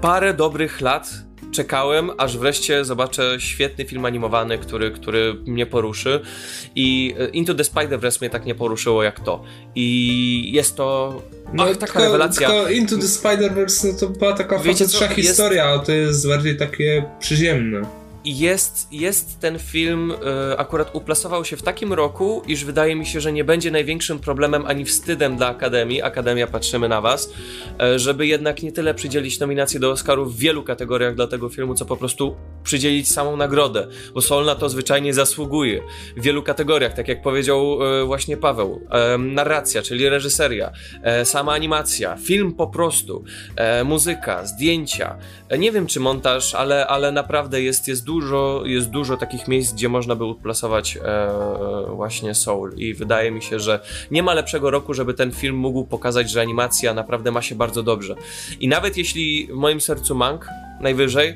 parę 0.02 0.34
dobrych 0.34 0.82
lat 0.82 1.10
czekałem, 1.52 2.12
aż 2.18 2.38
wreszcie 2.38 2.86
zobaczę 2.86 3.36
świetny 3.40 3.86
film 3.86 4.06
animowany, 4.06 4.58
który, 4.58 4.92
który 4.92 5.34
mnie 5.34 5.66
poruszy. 5.66 6.22
I 6.76 7.16
e, 7.20 7.28
Into 7.28 7.54
the 7.56 7.64
Spider-Verse 7.64 8.18
mnie 8.22 8.30
tak 8.30 8.46
nie 8.46 8.56
poruszyło 8.56 9.04
jak 9.04 9.20
to. 9.20 9.44
I 9.76 10.52
jest 10.54 10.76
to. 10.76 11.22
Ach, 11.46 11.52
taka 11.54 11.64
No, 11.74 11.78
tylko, 11.78 12.00
rewelacja. 12.00 12.50
Tylko 12.50 12.70
Into 12.70 12.96
the 12.98 13.04
Spider-Verse 13.08 13.88
no 13.94 14.00
to 14.00 14.10
była 14.10 14.34
taka 14.34 14.58
Wiecie 14.60 14.70
fantastyczna 14.86 15.08
co, 15.08 15.14
jest- 15.14 15.30
historia, 15.30 15.66
a 15.66 15.80
to 15.80 15.92
jest 15.92 16.28
bardziej 16.28 16.58
takie 16.58 17.06
przyziemne. 17.20 18.05
I 18.26 18.38
jest, 18.38 18.88
jest 18.92 19.40
ten 19.40 19.60
film, 19.60 20.12
e, 20.12 20.58
akurat 20.60 20.96
uplasował 20.96 21.46
się 21.46 21.58
w 21.58 21.62
takim 21.62 21.94
roku, 21.94 22.42
iż 22.48 22.66
wydaje 22.66 22.96
mi 22.96 23.06
się, 23.06 23.22
że 23.22 23.34
nie 23.34 23.44
będzie 23.44 23.72
największym 23.72 24.20
problemem 24.20 24.66
ani 24.66 24.86
wstydem 24.86 25.38
dla 25.38 25.48
Akademii, 25.48 26.02
Akademia 26.02 26.48
patrzymy 26.48 26.90
na 26.90 27.02
was, 27.02 27.34
e, 27.80 28.00
żeby 28.00 28.28
jednak 28.28 28.64
nie 28.64 28.72
tyle 28.72 28.94
przydzielić 28.94 29.40
nominację 29.40 29.80
do 29.80 29.92
Oscarów 29.92 30.36
w 30.36 30.40
wielu 30.40 30.64
kategoriach 30.64 31.16
dla 31.16 31.28
tego 31.28 31.50
filmu, 31.50 31.76
co 31.76 31.86
po 31.86 31.98
prostu 31.98 32.36
przydzielić 32.64 33.12
samą 33.12 33.38
nagrodę, 33.38 33.88
bo 34.14 34.22
Sol 34.22 34.46
na 34.46 34.56
to 34.56 34.70
zwyczajnie 34.70 35.14
zasługuje 35.14 35.82
w 36.18 36.22
wielu 36.22 36.44
kategoriach, 36.44 36.94
tak 36.94 37.08
jak 37.08 37.22
powiedział 37.22 37.80
e, 38.02 38.06
właśnie 38.06 38.38
Paweł. 38.38 38.82
Narracja, 39.20 39.82
czyli 39.82 40.10
reżyseria, 40.10 40.72
sama 41.24 41.52
animacja, 41.52 42.18
film 42.18 42.54
po 42.54 42.68
prostu, 42.68 43.24
muzyka, 43.86 44.46
zdjęcia, 44.46 45.18
nie 45.58 45.72
wiem 45.72 45.88
czy 45.88 46.00
montaż, 46.00 46.56
ale, 46.56 46.88
ale 46.88 47.12
naprawdę 47.12 47.62
jest, 47.62 47.88
jest, 47.88 48.06
dużo, 48.06 48.15
jest 48.66 48.90
dużo 48.90 49.18
takich 49.18 49.48
miejsc, 49.48 49.74
gdzie 49.74 49.90
można 49.90 50.16
by 50.16 50.24
uplasować 50.24 50.98
e, 50.98 51.30
właśnie 51.96 52.36
Soul 52.36 52.74
i 52.78 52.94
wydaje 52.94 53.32
mi 53.32 53.42
się, 53.42 53.60
że 53.60 53.80
nie 54.12 54.24
ma 54.24 54.34
lepszego 54.34 54.72
roku, 54.72 54.94
żeby 54.94 55.14
ten 55.14 55.32
film 55.32 55.56
mógł 55.56 55.84
pokazać, 55.84 56.32
że 56.32 56.42
animacja 56.42 56.94
naprawdę 56.94 57.32
ma 57.32 57.42
się 57.42 57.56
bardzo 57.56 57.84
dobrze. 57.84 58.16
I 58.60 58.68
nawet 58.68 58.98
jeśli 58.98 59.48
w 59.48 59.56
moim 59.56 59.82
sercu 59.82 60.16
Mank 60.16 60.48
najwyżej, 60.82 61.36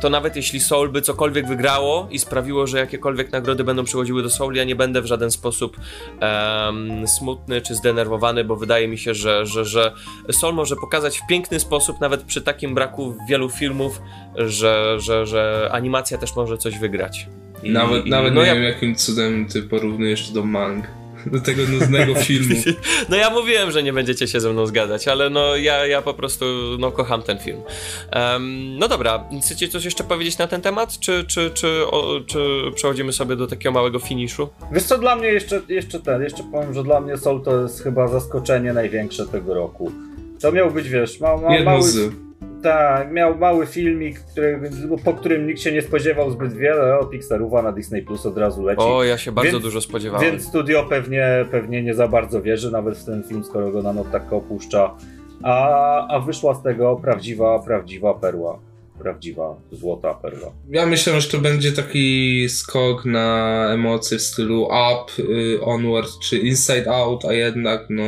to 0.00 0.10
nawet 0.10 0.36
jeśli 0.36 0.60
Soul 0.60 0.88
by 0.88 1.02
cokolwiek 1.02 1.46
wygrało 1.48 2.08
i 2.10 2.18
sprawiło, 2.18 2.66
że 2.66 2.78
jakiekolwiek 2.78 3.32
nagrody 3.32 3.64
będą 3.64 3.84
przychodziły 3.84 4.22
do 4.22 4.30
Soul, 4.30 4.54
ja 4.54 4.64
nie 4.64 4.76
będę 4.76 5.02
w 5.02 5.06
żaden 5.06 5.30
sposób 5.30 5.76
em, 6.20 7.08
smutny 7.08 7.60
czy 7.60 7.74
zdenerwowany, 7.74 8.44
bo 8.44 8.56
wydaje 8.56 8.88
mi 8.88 8.98
się, 8.98 9.14
że, 9.14 9.46
że, 9.46 9.64
że 9.64 9.92
Soul 10.32 10.54
może 10.54 10.76
pokazać 10.76 11.18
w 11.18 11.26
piękny 11.26 11.60
sposób, 11.60 12.00
nawet 12.00 12.22
przy 12.22 12.42
takim 12.42 12.74
braku 12.74 13.16
wielu 13.28 13.48
filmów, 13.50 14.00
że, 14.36 14.96
że, 15.00 15.26
że 15.26 15.68
animacja 15.72 16.18
też 16.18 16.36
może 16.36 16.58
coś 16.58 16.78
wygrać. 16.78 17.28
I- 17.62 17.70
nawet 17.70 18.06
i- 18.06 18.10
nawet 18.10 18.34
no 18.34 18.40
nie 18.42 18.46
ja- 18.48 18.54
wiem, 18.54 18.64
jakim 18.64 18.94
cudem 18.96 19.48
ty 19.48 19.62
porównujesz 19.62 20.28
to 20.28 20.34
do 20.34 20.44
Mang. 20.44 20.84
Do 21.26 21.40
tego 21.40 21.62
nudnego 21.62 22.14
filmu. 22.14 22.54
No 23.08 23.16
ja 23.16 23.30
mówiłem, 23.30 23.70
że 23.70 23.82
nie 23.82 23.92
będziecie 23.92 24.28
się 24.28 24.40
ze 24.40 24.52
mną 24.52 24.66
zgadzać, 24.66 25.08
ale 25.08 25.30
no 25.30 25.56
ja, 25.56 25.86
ja 25.86 26.02
po 26.02 26.14
prostu 26.14 26.44
no, 26.78 26.92
kocham 26.92 27.22
ten 27.22 27.38
film. 27.38 27.60
Em, 28.10 28.78
no 28.78 28.88
dobra, 28.88 29.24
chcecie 29.42 29.68
coś 29.68 29.84
jeszcze 29.84 30.04
powiedzieć 30.04 30.38
na 30.38 30.46
ten 30.46 30.60
temat, 30.60 30.98
czy, 30.98 31.24
czy, 31.24 31.50
czy, 31.50 31.86
o, 31.86 32.20
czy 32.26 32.38
przechodzimy 32.74 33.12
sobie 33.12 33.36
do 33.36 33.46
takiego 33.46 33.72
małego 33.72 33.98
finiszu? 33.98 34.48
Wiesz 34.72 34.82
co, 34.82 34.98
dla 34.98 35.16
mnie 35.16 35.28
jeszcze, 35.28 35.60
jeszcze 35.68 36.00
ten, 36.00 36.22
jeszcze 36.22 36.42
powiem, 36.52 36.74
że 36.74 36.84
dla 36.84 37.00
mnie 37.00 37.16
Soul 37.16 37.42
to 37.42 37.62
jest 37.62 37.82
chyba 37.82 38.08
zaskoczenie 38.08 38.72
największe 38.72 39.26
tego 39.26 39.54
roku. 39.54 39.92
To 40.40 40.52
miał 40.52 40.70
być, 40.70 40.88
wiesz, 40.88 41.20
ma, 41.20 41.36
ma, 41.36 41.62
mały, 41.64 41.82
z... 41.82 42.29
tak, 42.62 43.12
miał 43.12 43.38
mały 43.38 43.66
filmik, 43.66 44.20
który, 44.20 44.60
po 45.04 45.14
którym 45.14 45.46
nikt 45.46 45.60
się 45.60 45.72
nie 45.72 45.82
spodziewał 45.82 46.30
zbyt 46.30 46.52
wiele, 46.52 46.98
o 46.98 47.04
Pixaruwa 47.04 47.62
na 47.62 47.72
Disney 47.72 48.02
Plus 48.02 48.26
od 48.26 48.38
razu 48.38 48.62
leci. 48.62 48.82
O, 48.82 49.04
ja 49.04 49.18
się 49.18 49.32
bardzo 49.32 49.52
Więc- 49.52 49.64
dużo 49.64 49.80
spodziewałem. 49.80 50.30
Więc 50.30 50.48
studio 50.48 50.86
pewnie, 50.88 51.46
pewnie 51.50 51.82
nie 51.82 51.94
za 51.94 52.08
bardzo 52.08 52.42
wierzy 52.42 52.70
nawet 52.70 52.98
w 52.98 53.04
ten 53.04 53.22
film, 53.22 53.44
skoro 53.44 53.70
go 53.70 53.82
na 53.82 53.92
not 53.92 54.10
tak 54.10 54.32
opuszcza. 54.32 54.94
A, 55.42 56.16
a 56.16 56.20
wyszła 56.20 56.54
z 56.54 56.62
tego 56.62 56.96
prawdziwa, 56.96 57.58
prawdziwa 57.58 58.14
perła. 58.14 58.58
Prawdziwa, 58.98 59.56
złota 59.72 60.14
perła. 60.14 60.52
Ja 60.70 60.86
myślę, 60.86 61.20
że 61.20 61.28
to 61.30 61.38
będzie 61.38 61.72
taki 61.72 62.48
skok 62.48 63.04
na 63.04 63.66
emocje 63.72 64.18
w 64.18 64.22
stylu 64.22 64.62
up, 64.62 65.22
y, 65.22 65.60
onward 65.64 66.08
czy 66.22 66.38
inside 66.38 66.90
out, 66.92 67.24
a 67.24 67.32
jednak 67.32 67.86
no... 67.90 68.02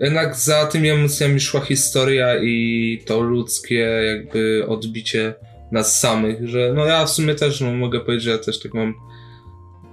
Jednak 0.00 0.36
za 0.36 0.66
tymi 0.66 0.88
emocjami 0.88 1.40
szła 1.40 1.60
historia 1.60 2.42
i 2.42 3.02
to 3.06 3.20
ludzkie 3.20 3.78
jakby 4.06 4.64
odbicie 4.68 5.34
nas 5.72 6.00
samych, 6.00 6.48
że 6.48 6.72
no 6.74 6.86
ja 6.86 7.06
w 7.06 7.10
sumie 7.10 7.34
też 7.34 7.60
no, 7.60 7.72
mogę 7.72 8.00
powiedzieć, 8.00 8.24
że 8.24 8.30
ja 8.30 8.38
też 8.38 8.60
tak 8.60 8.74
mam 8.74 8.94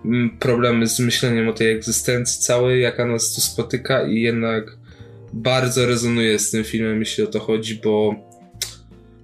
mm, 0.06 0.38
problemy 0.40 0.88
z 0.88 1.00
myśleniem 1.00 1.50
o 1.50 1.54
tej 1.54 1.72
egzystencji 1.72 2.42
całej, 2.42 2.82
jaka 2.82 3.06
nas 3.06 3.36
tu 3.36 3.42
spotyka 3.42 4.08
i 4.08 4.22
jednak 4.22 4.78
bardzo 5.34 5.86
rezonuje 5.86 6.40
z 6.40 6.52
tym 6.52 6.64
filmem, 6.64 7.00
jeśli 7.00 7.24
o 7.24 7.28
to 7.28 7.40
chodzi, 7.40 7.80
bo 7.84 8.16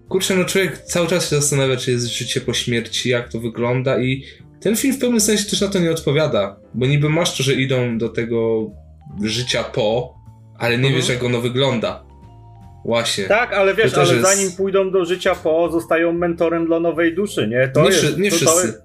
kurczę, 0.10 0.36
no 0.36 0.46
człowiek 0.46 0.78
cały 0.78 1.08
czas 1.08 1.30
się 1.30 1.36
zastanawia, 1.36 1.78
czy 1.78 1.92
jest 1.92 2.06
życie 2.06 2.42
po 2.42 2.54
śmierci, 2.54 3.10
jak 3.10 3.30
to 3.30 3.40
wygląda 3.40 4.00
i 4.00 4.24
ten 4.60 4.76
film 4.76 4.94
w 4.94 5.00
pewnym 5.00 5.20
sensie 5.20 5.50
też 5.50 5.62
na 5.62 5.68
to 5.68 5.80
nie 5.80 5.92
odpowiada, 5.92 6.60
bo 6.74 6.86
niby 6.86 7.10
masz 7.10 7.38
to, 7.38 7.44
że 7.44 7.54
idą 7.54 7.98
do 7.98 8.10
tego 8.10 8.72
życia 9.24 9.64
po, 9.64 10.23
ale 10.64 10.78
nie 10.78 10.88
Mhm. 10.88 10.96
wiesz, 10.96 11.10
jak 11.10 11.24
ono 11.24 11.42
wygląda. 11.42 12.04
Właśnie. 12.86 13.24
Tak, 13.24 13.54
ale 13.54 13.74
wiesz, 13.74 13.94
ale 13.98 14.14
jest- 14.16 14.28
zanim 14.28 14.52
pójdą 14.52 14.92
do 14.92 15.06
życia 15.06 15.36
po, 15.36 15.70
zostają 15.72 16.14
mentorem 16.14 16.66
dla 16.66 16.80
nowej 16.80 17.16
duszy, 17.16 17.48
nie? 17.48 17.68
To 17.68 17.82
Nie 17.82 17.88
jest, 17.90 18.18
nie 18.18 18.30
to, 18.30 18.36
wszyscy. 18.36 18.56
To 18.56 18.66
jest, 18.66 18.84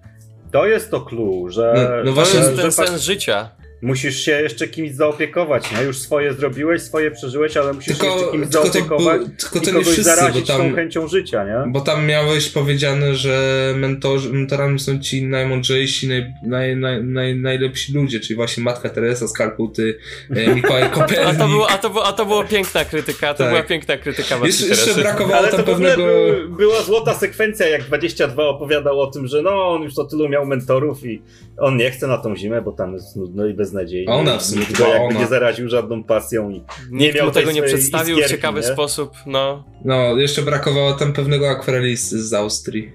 to 0.53 0.67
jest 0.67 0.91
to 0.91 1.01
clue, 1.01 1.47
że, 1.51 1.73
No- 1.77 1.97
no 1.99 2.05
To 2.05 2.13
właśnie, 2.13 2.41
że, 2.41 2.47
ten 2.49 2.57
że 2.57 2.73
sens 2.73 3.03
życia. 3.03 3.51
Musisz 3.83 4.21
się 4.21 4.33
jeszcze 4.33 4.69
kimś 4.69 4.91
zaopiekować, 4.93 5.73
nie? 5.73 5.83
Już 5.83 5.99
swoje 5.99 6.35
zrobiłeś, 6.35 6.83
swoje 6.83 7.11
przeżyłeś, 7.11 7.57
ale 7.57 7.73
musisz 7.73 7.95
się 7.95 8.01
Tylko, 8.01 8.15
jeszcze 8.17 8.31
kimś 8.33 8.49
tylko, 8.49 8.67
to, 8.67 8.73
zaopiekować 8.73 9.19
był, 9.21 9.29
tylko 9.29 9.59
i 9.59 9.61
to 9.61 9.67
nie 9.67 9.73
kogoś 9.73 9.87
wszyscy, 9.87 10.03
zarazić 10.03 10.47
tą 10.47 10.57
tam, 10.57 10.75
chęcią 10.75 11.09
życia, 11.09 11.45
nie? 11.45 11.73
bo 11.73 11.81
tam 11.81 12.07
miałeś 12.07 12.49
powiedziane, 12.49 13.15
że 13.15 13.75
mentorzy, 13.77 14.33
mentorami 14.33 14.79
są 14.79 14.99
ci 14.99 15.27
najmądrzejsi, 15.27 16.09
naj, 16.09 16.33
naj, 16.43 16.77
naj, 16.77 17.05
naj, 17.05 17.37
najlepsi 17.37 17.93
ludzie, 17.93 18.21
czyli 18.21 18.37
właśnie 18.37 18.63
Matka 18.63 18.89
Teresa 18.89 19.29
z 19.29 19.33
Kalkuty, 19.33 19.99
e, 20.31 20.55
Mikołaj 20.55 20.83
A 20.89 20.89
Kopernik. 20.89 21.39
to, 21.39 21.49
było, 21.49 21.71
a, 21.71 21.79
to 21.79 21.91
było, 21.91 22.07
a 22.07 22.13
to 22.13 22.27
było 22.27 22.45
piękna 22.45 22.85
krytyka, 22.85 23.35
to 23.35 23.39
Tak. 23.39 23.49
była 23.49 23.63
piękna 23.63 23.97
krytyka 23.97 24.39
Matki 24.39 24.69
Jeszcze, 24.69 24.95
brakowało 24.95 25.37
Ale 25.37 25.49
tam 25.49 25.61
to 25.61 25.67
pewnego... 25.67 26.05
był, 26.07 26.49
była 26.57 26.83
złota 26.83 27.15
sekwencja, 27.15 27.69
jak 27.69 27.83
22 27.83 28.43
opowiadał 28.49 29.01
o 29.01 29.07
tym, 29.07 29.27
że 29.27 29.43
no, 29.43 29.69
on 29.69 29.83
już 29.83 29.95
to 29.95 30.05
tylu 30.05 30.29
miał 30.29 30.47
mentorów 30.47 31.05
i 31.05 31.23
on 31.59 31.77
nie 31.77 31.91
chce 31.91 32.07
na 32.07 32.19
tą 32.19 32.37
zimę, 32.37 32.63
bo 32.63 32.73
tam 32.73 32.93
jest 32.95 33.17
nudno 33.17 33.47
i 33.47 33.55
beznadziejnie. 33.69 34.13
Ona 34.13 34.39
w 34.39 34.43
sumie, 34.43 34.61
Nikt 34.61 34.79
go 34.79 34.89
jakby 34.89 35.05
ona. 35.05 35.21
nie 35.21 35.27
zaraził 35.27 35.69
żadną 35.69 36.05
pasją 36.05 36.51
i 36.51 36.65
Nikt 36.91 37.17
miał 37.17 37.31
tego 37.31 37.53
nie 37.53 37.63
przedstawił 37.63 38.17
w 38.17 38.19
iskierki, 38.19 38.35
ciekawy 38.37 38.61
nie? 38.61 38.67
sposób, 38.67 39.17
no. 39.27 39.65
No, 39.85 40.17
jeszcze 40.17 40.43
brakowało 40.43 40.93
tam 40.93 41.13
pewnego 41.13 41.51
akwarelisty 41.51 42.23
z 42.23 42.35
Austrii. 42.35 42.93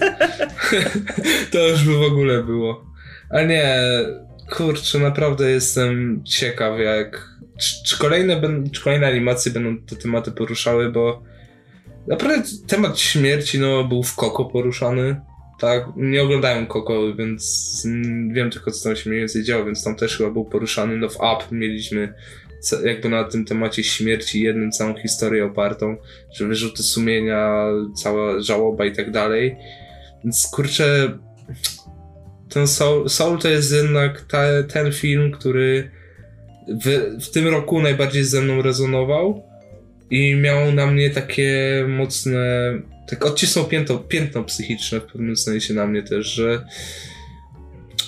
to 1.52 1.68
już 1.68 1.84
by 1.84 1.94
w 1.94 2.02
ogóle 2.02 2.42
było. 2.42 2.84
Ale 3.30 3.46
nie, 3.46 3.74
kurczę, 4.56 4.98
naprawdę 4.98 5.50
jestem 5.50 6.22
ciekaw, 6.24 6.80
jak. 6.80 7.30
Czy, 7.58 7.84
czy, 7.84 7.98
kolejne, 7.98 8.40
czy 8.72 8.82
kolejne 8.82 9.06
animacje 9.06 9.52
będą 9.52 9.82
te 9.86 9.96
tematy 9.96 10.32
poruszały, 10.32 10.92
bo 10.92 11.22
naprawdę 12.08 12.48
temat 12.66 12.98
śmierci 12.98 13.58
no, 13.58 13.84
był 13.84 14.02
w 14.02 14.16
Koko 14.16 14.44
poruszany. 14.44 15.20
Tak, 15.60 15.84
nie 15.96 16.22
oglądałem 16.22 16.66
Koko, 16.66 17.14
więc 17.14 17.86
wiem 18.32 18.50
tylko, 18.50 18.70
co 18.70 18.84
tam 18.84 18.96
się 18.96 19.10
mniej 19.10 19.20
więcej 19.20 19.44
działo, 19.44 19.64
więc 19.64 19.84
tam 19.84 19.96
też 19.96 20.16
chyba 20.16 20.30
był 20.30 20.44
poruszany. 20.44 20.96
No 20.96 21.08
w 21.08 21.16
Up 21.16 21.44
mieliśmy 21.52 22.14
jakby 22.84 23.08
na 23.08 23.24
tym 23.24 23.44
temacie 23.44 23.84
śmierci 23.84 24.42
jednym 24.42 24.72
całą 24.72 24.94
historię 24.94 25.44
opartą, 25.44 25.96
że 26.32 26.46
wyrzuty 26.46 26.82
sumienia, 26.82 27.64
cała 27.96 28.40
żałoba 28.40 28.84
i 28.86 28.92
tak 28.92 29.10
dalej. 29.10 29.56
Więc 30.24 30.48
kurczę, 30.52 31.18
ten 32.48 32.66
Soul, 32.66 33.08
Soul 33.08 33.38
to 33.38 33.48
jest 33.48 33.72
jednak 33.72 34.20
ta, 34.20 34.62
ten 34.62 34.92
film, 34.92 35.32
który 35.32 35.90
w, 36.84 37.16
w 37.24 37.30
tym 37.30 37.48
roku 37.48 37.82
najbardziej 37.82 38.24
ze 38.24 38.40
mną 38.40 38.62
rezonował 38.62 39.42
i 40.10 40.34
miał 40.34 40.72
na 40.72 40.86
mnie 40.86 41.10
takie 41.10 41.84
mocne, 41.88 42.72
tak 43.10 43.26
odcisnął 43.26 43.66
piętno, 44.08 44.44
psychiczne 44.44 45.00
w 45.00 45.04
pewnym 45.04 45.36
sensie 45.36 45.74
na 45.74 45.86
mnie 45.86 46.02
też, 46.02 46.26
że 46.26 46.64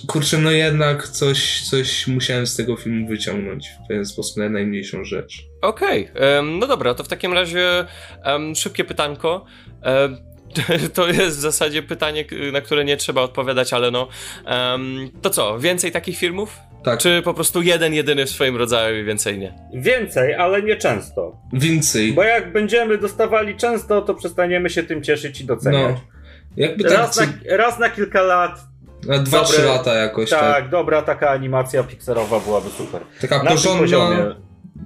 kurczę, 0.06 0.38
no 0.38 0.50
jednak 0.50 1.08
coś, 1.08 1.62
coś 1.62 2.06
musiałem 2.06 2.46
z 2.46 2.56
tego 2.56 2.76
filmu 2.76 3.08
wyciągnąć 3.08 3.68
w 3.68 3.88
pewien 3.88 4.06
sposób, 4.06 4.36
na 4.36 4.48
najmniejszą 4.48 5.04
rzecz. 5.04 5.46
Okej, 5.62 6.10
okay. 6.10 6.42
no 6.42 6.66
dobra, 6.66 6.94
to 6.94 7.04
w 7.04 7.08
takim 7.08 7.32
razie 7.32 7.86
um, 8.24 8.54
szybkie 8.54 8.84
pytanko. 8.84 9.44
Um, 9.84 10.16
to 10.94 11.08
jest 11.08 11.36
w 11.36 11.40
zasadzie 11.40 11.82
pytanie, 11.82 12.24
na 12.52 12.60
które 12.60 12.84
nie 12.84 12.96
trzeba 12.96 13.22
odpowiadać, 13.22 13.72
ale 13.72 13.90
no. 13.90 14.08
Um, 14.46 15.10
to 15.22 15.30
co, 15.30 15.58
więcej 15.58 15.92
takich 15.92 16.18
filmów? 16.18 16.71
Tak. 16.84 16.98
Czy 16.98 17.22
po 17.24 17.34
prostu 17.34 17.62
jeden, 17.62 17.94
jedyny 17.94 18.26
w 18.26 18.30
swoim 18.30 18.56
rodzaju 18.56 19.02
i 19.02 19.04
więcej 19.04 19.38
nie? 19.38 19.54
Więcej, 19.74 20.34
ale 20.34 20.62
nie 20.62 20.76
często. 20.76 21.36
Więcej. 21.52 22.12
Bo 22.12 22.22
jak 22.22 22.52
będziemy 22.52 22.98
dostawali 22.98 23.56
często, 23.56 24.02
to 24.02 24.14
przestaniemy 24.14 24.70
się 24.70 24.82
tym 24.82 25.02
cieszyć 25.02 25.40
i 25.40 25.44
doceniać. 25.44 25.96
No. 25.96 26.22
Jakby 26.56 26.84
tak, 26.84 26.92
raz, 26.92 27.16
na, 27.16 27.26
raz 27.56 27.78
na 27.78 27.88
kilka 27.88 28.22
lat. 28.22 28.60
Na 29.06 29.18
2-3 29.18 29.64
lata 29.64 29.94
jakoś. 29.94 30.30
Tak, 30.30 30.40
tak, 30.40 30.68
dobra, 30.68 31.02
taka 31.02 31.30
animacja 31.30 31.82
pixerowa 31.82 32.40
byłaby 32.40 32.70
super. 32.70 33.02
Taka 33.20 33.42
na 33.42 33.50
porządna. 33.50 34.36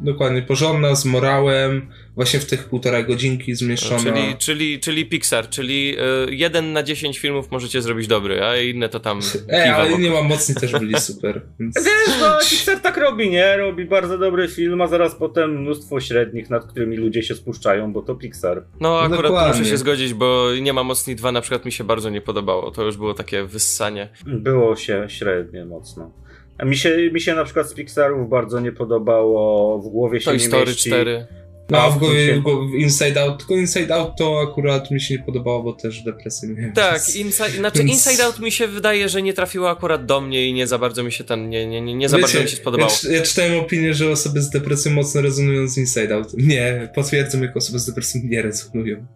Dokładnie, 0.03 0.43
porządna, 0.43 0.95
z 0.95 1.05
morałem, 1.05 1.89
właśnie 2.15 2.41
w 2.41 2.47
tych 2.47 2.65
półtora 2.65 3.03
godzinki 3.03 3.55
zmieszczona. 3.55 4.03
Czyli, 4.03 4.37
czyli, 4.39 4.81
czyli 4.81 5.07
Pixar, 5.07 5.49
czyli 5.49 5.97
y, 6.29 6.35
jeden 6.35 6.73
na 6.73 6.83
10 6.83 7.19
filmów 7.19 7.51
możecie 7.51 7.83
zrobić 7.83 8.07
dobry, 8.07 8.43
a 8.43 8.57
inne 8.57 8.89
to 8.89 9.01
tam. 9.01 9.21
E, 9.53 9.75
ale 9.75 9.99
nie 9.99 10.11
ma 10.11 10.23
mocni 10.23 10.55
też 10.55 10.73
byli 10.73 11.01
super. 11.11 11.43
Więc... 11.61 11.77
Wiesz, 11.77 12.21
no, 12.21 12.39
Pixar 12.51 12.81
tak 12.81 12.97
robi, 12.97 13.31
nie? 13.31 13.57
Robi 13.57 13.85
bardzo 13.85 14.19
dobry 14.19 14.49
film, 14.49 14.81
a 14.81 14.87
zaraz 14.87 15.15
potem 15.15 15.61
mnóstwo 15.61 16.01
średnich, 16.01 16.51
nad 16.51 16.67
którymi 16.67 16.97
ludzie 16.97 17.23
się 17.23 17.35
spuszczają, 17.35 17.93
bo 17.93 18.03
to 18.03 18.15
Pixar. 18.15 18.65
No, 18.81 19.01
akurat 19.01 19.23
Dokładnie. 19.23 19.59
muszę 19.59 19.71
się 19.71 19.77
zgodzić, 19.77 20.15
bo 20.15 20.47
nie 20.61 20.73
ma 20.73 20.83
mocni 20.83 21.17
2 21.17 21.33
na 21.33 21.41
przykład 21.41 21.65
mi 21.65 21.73
się 21.73 21.85
bardzo 21.85 22.11
nie 22.11 22.21
podobało. 22.21 22.71
To 22.71 22.83
już 22.83 22.97
było 22.97 23.15
takie 23.15 23.45
wyssanie. 23.45 24.09
Było 24.27 24.77
się 24.77 25.05
średnie 25.09 25.65
mocno. 25.65 26.26
A 26.59 26.65
mi 26.65 26.77
się, 26.77 27.11
mi 27.13 27.21
się 27.21 27.35
na 27.35 27.45
przykład 27.45 27.71
z 27.71 27.75
Pixarów 27.75 28.29
bardzo 28.29 28.61
nie 28.61 28.73
podobało, 28.73 29.79
w 29.79 29.89
głowie 29.89 30.21
się 30.21 30.25
Toy 30.25 30.37
nie 30.37 30.45
Story 30.45 30.67
mieści. 30.67 30.91
4. 30.91 31.27
No, 31.71 31.79
a 31.79 31.91
w 31.91 31.99
głowie, 31.99 32.43
w 32.73 32.75
Inside 32.75 33.23
Out, 33.23 33.39
tylko 33.39 33.55
Inside 33.55 33.95
Out 33.95 34.17
to 34.19 34.41
akurat 34.41 34.91
mi 34.91 35.01
się 35.01 35.15
nie 35.15 35.23
podobało, 35.23 35.63
bo 35.63 35.73
też 35.73 36.03
depresję 36.03 36.49
miałem. 36.49 36.73
Tak, 36.73 37.17
inside, 37.17 37.51
znaczy 37.51 37.79
więc... 37.79 37.91
Inside 37.91 38.25
Out 38.25 38.39
mi 38.39 38.53
się 38.53 38.69
wydaje, 38.69 39.09
że 39.09 39.23
nie 39.23 39.35
trafiło 39.35 39.71
akurat 39.71 40.07
do 40.07 40.21
mnie 40.21 40.49
i 40.49 40.53
nie 40.53 40.67
za 40.67 40.79
bardzo 40.79 41.03
mi 41.03 41.13
się 41.13 41.25
ten, 41.25 41.49
nie, 41.49 41.67
nie, 41.67 41.81
nie, 41.81 41.95
nie 41.95 42.09
za 42.09 42.17
Wiecie, 42.17 42.27
bardzo 42.27 42.43
mi 42.43 42.49
się 42.49 42.57
spodobało. 42.57 42.91
Ja, 43.05 43.17
ja 43.17 43.23
czytałem 43.23 43.61
opinię, 43.61 43.95
że 43.95 44.11
osoby 44.11 44.43
z 44.43 44.51
depresją 44.51 44.93
mocno 44.93 45.21
rezonują 45.23 45.69
z 45.69 45.79
Inside 45.79 46.15
Out. 46.15 46.35
Nie, 46.35 46.89
potwierdzam, 46.95 47.43
jak 47.43 47.57
osoby 47.57 47.79
z 47.79 47.87
depresją 47.87 48.21
nie 48.25 48.43
rezonują. 48.43 49.07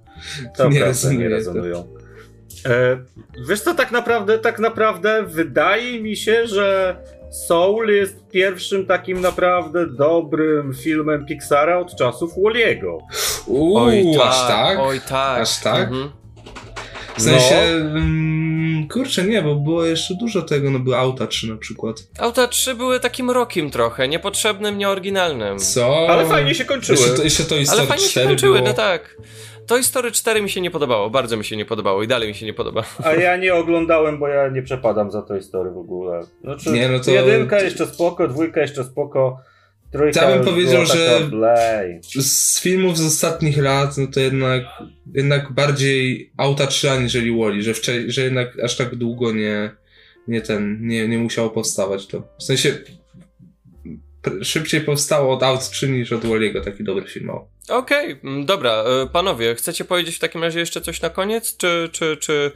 To 0.56 0.68
nie, 0.68 0.84
rezonują. 0.84 1.20
nie 1.20 1.28
rezonują. 1.28 1.94
E, 2.66 2.98
wiesz 3.48 3.60
co, 3.60 3.74
tak 3.74 3.92
naprawdę, 3.92 4.38
tak 4.38 4.58
naprawdę 4.58 5.22
wydaje 5.26 6.00
mi 6.00 6.16
się, 6.16 6.46
że 6.46 6.96
Soul 7.30 7.88
jest 7.88 8.28
pierwszym 8.28 8.86
takim 8.86 9.20
naprawdę 9.20 9.86
dobrym 9.86 10.74
filmem 10.74 11.26
Pixara 11.26 11.78
od 11.78 11.96
czasów 11.96 12.32
Walliego. 12.44 12.98
Oj, 13.74 14.04
tak, 14.18 14.28
aż 14.28 14.48
tak? 14.48 14.78
Oj 14.80 15.00
tak. 15.08 15.40
Aż 15.42 15.60
tak? 15.60 15.88
Mhm. 15.88 16.10
W 17.16 17.22
sensie, 17.22 17.62
no. 17.94 18.00
Kurczę, 18.88 19.24
nie, 19.24 19.42
bo 19.42 19.54
było 19.54 19.84
jeszcze 19.84 20.14
dużo 20.14 20.42
tego, 20.42 20.70
no 20.70 20.78
były 20.78 20.96
Auta 20.96 21.26
3 21.26 21.48
na 21.48 21.56
przykład. 21.56 21.96
Auta 22.18 22.46
3 22.48 22.74
były 22.74 23.00
takim 23.00 23.30
rokiem 23.30 23.70
trochę, 23.70 24.08
niepotrzebnym, 24.08 24.78
nieoryginalnym. 24.78 25.58
Co? 25.58 26.06
Ale 26.08 26.26
fajnie 26.26 26.54
się 26.54 26.64
kończyły. 26.64 26.98
Jeszcze 26.98 27.16
to, 27.16 27.24
jeszcze 27.24 27.44
to 27.44 27.54
Ale 27.72 27.86
fajnie 27.86 28.04
się 28.04 28.24
kończyły, 28.24 28.58
było. 28.58 28.68
no 28.68 28.74
tak. 28.74 29.16
Toy 29.66 29.82
Story 29.82 30.12
4 30.12 30.42
mi 30.42 30.50
się 30.50 30.60
nie 30.60 30.70
podobało, 30.70 31.10
bardzo 31.10 31.36
mi 31.36 31.44
się 31.44 31.56
nie 31.56 31.64
podobało 31.64 32.02
i 32.02 32.06
dalej 32.06 32.28
mi 32.28 32.34
się 32.34 32.46
nie 32.46 32.54
podoba. 32.54 32.84
A 33.04 33.12
ja 33.12 33.36
nie 33.36 33.54
oglądałem, 33.54 34.18
bo 34.18 34.28
ja 34.28 34.48
nie 34.48 34.62
przepadam 34.62 35.10
za 35.10 35.22
Toy 35.22 35.42
Story 35.42 35.70
w 35.70 35.78
ogóle. 35.78 36.20
Znaczy, 36.40 36.70
nie, 36.70 36.88
no 36.88 37.00
to... 37.00 37.10
jedynka 37.10 37.60
jeszcze 37.60 37.86
spoko, 37.86 38.28
dwójka 38.28 38.60
jeszcze 38.60 38.84
spoko, 38.84 39.38
trójka 39.92 40.30
Ja 40.30 40.36
bym 40.36 40.44
powiedział, 40.44 40.86
że 40.86 41.20
blej. 41.30 42.00
z 42.02 42.60
filmów 42.60 42.98
z 42.98 43.06
ostatnich 43.06 43.58
lat, 43.58 43.98
no 43.98 44.06
to 44.06 44.20
jednak, 44.20 44.62
jednak 45.14 45.52
bardziej 45.52 46.32
Auta 46.36 46.66
3 46.66 46.90
aniżeli 46.90 47.36
Wally, 47.36 47.62
że, 47.62 47.74
że 48.06 48.22
jednak 48.22 48.60
aż 48.60 48.76
tak 48.76 48.94
długo 48.94 49.32
nie, 49.32 49.70
nie 50.28 50.40
ten, 50.40 50.86
nie, 50.86 51.08
nie 51.08 51.18
musiało 51.18 51.50
powstawać 51.50 52.06
to. 52.06 52.22
W 52.38 52.42
sensie 52.42 52.74
szybciej 54.42 54.80
powstało 54.80 55.34
od 55.34 55.42
Out 55.42 55.70
3 55.70 55.88
niż 55.88 56.12
od 56.12 56.26
Walliego 56.26 56.60
taki 56.60 56.84
dobry 56.84 57.06
film. 57.06 57.30
Okej, 57.70 58.12
okay, 58.12 58.30
mm, 58.30 58.46
dobra. 58.46 58.70
E, 58.70 59.06
panowie, 59.06 59.54
chcecie 59.54 59.84
powiedzieć 59.84 60.16
w 60.16 60.18
takim 60.18 60.42
razie 60.42 60.60
jeszcze 60.60 60.80
coś 60.80 61.00
na 61.00 61.10
koniec? 61.10 61.56
Czy, 61.56 61.88
czy, 61.92 62.16
czy 62.16 62.52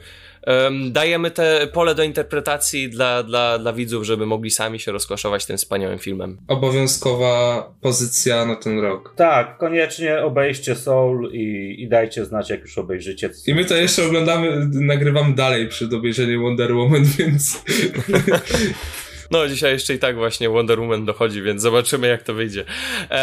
um, 0.47 0.91
dajemy 0.91 1.31
te 1.31 1.67
pole 1.67 1.95
do 1.95 2.03
interpretacji 2.03 2.89
dla, 2.89 3.23
dla, 3.23 3.59
dla 3.59 3.73
widzów, 3.73 4.03
żeby 4.03 4.25
mogli 4.25 4.51
sami 4.51 4.79
się 4.79 4.91
rozkoszować 4.91 5.45
tym 5.45 5.57
wspaniałym 5.57 5.99
filmem? 5.99 6.37
Obowiązkowa 6.47 7.63
pozycja 7.81 8.45
na 8.45 8.55
ten 8.55 8.79
rok. 8.79 9.13
Tak, 9.15 9.57
koniecznie 9.57 10.21
obejście 10.21 10.75
Soul 10.75 11.29
i, 11.33 11.75
i 11.79 11.87
dajcie 11.87 12.25
znać, 12.25 12.49
jak 12.49 12.61
już 12.61 12.77
obejrzycie. 12.77 13.29
I 13.47 13.55
my 13.55 13.65
to 13.65 13.75
jeszcze 13.75 14.05
oglądamy, 14.05 14.69
nagrywam 14.71 15.35
dalej 15.35 15.67
przed 15.67 15.93
obejrzeniem 15.93 16.41
Wonder 16.41 16.73
Woman, 16.73 17.03
więc... 17.17 17.63
No, 19.31 19.47
dzisiaj 19.47 19.71
jeszcze 19.73 19.93
i 19.93 19.99
tak 19.99 20.15
właśnie 20.15 20.49
Wonder 20.49 20.79
Woman 20.79 21.05
dochodzi, 21.05 21.41
więc 21.41 21.61
zobaczymy, 21.61 22.07
jak 22.07 22.23
to 22.23 22.33
wyjdzie. 22.33 22.65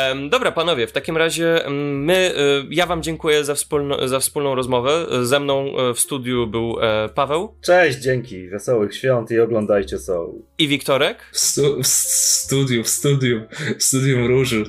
Um, 0.09 0.31
dobra, 0.31 0.53
panowie, 0.53 0.87
w 0.87 0.93
takim 0.93 1.17
razie 1.17 1.61
my, 1.69 2.35
y, 2.37 2.67
ja 2.71 2.87
wam 2.87 3.03
dziękuję 3.03 3.45
za, 3.45 3.55
wspólno, 3.55 4.09
za 4.09 4.21
wspólną 4.21 4.55
rozmowę. 4.55 5.07
Ze 5.23 5.41
mną 5.41 5.79
e, 5.79 5.95
w 5.95 6.01
studiu 6.01 6.47
był 6.47 6.77
e, 6.81 7.09
Paweł. 7.09 7.55
Cześć, 7.61 7.99
dzięki, 7.99 8.49
wesołych 8.49 8.97
świąt 8.97 9.31
i 9.31 9.41
oglądajcie 9.41 9.99
Soul. 9.99 10.43
I 10.59 10.69
Wiktorek. 10.69 11.19
W, 11.33 11.39
stu, 11.39 11.83
w 11.83 11.87
studiu, 11.87 12.85
w 12.85 12.89
studiu, 12.89 13.43
w 13.79 13.83
studium 13.83 14.27
różu. 14.27 14.65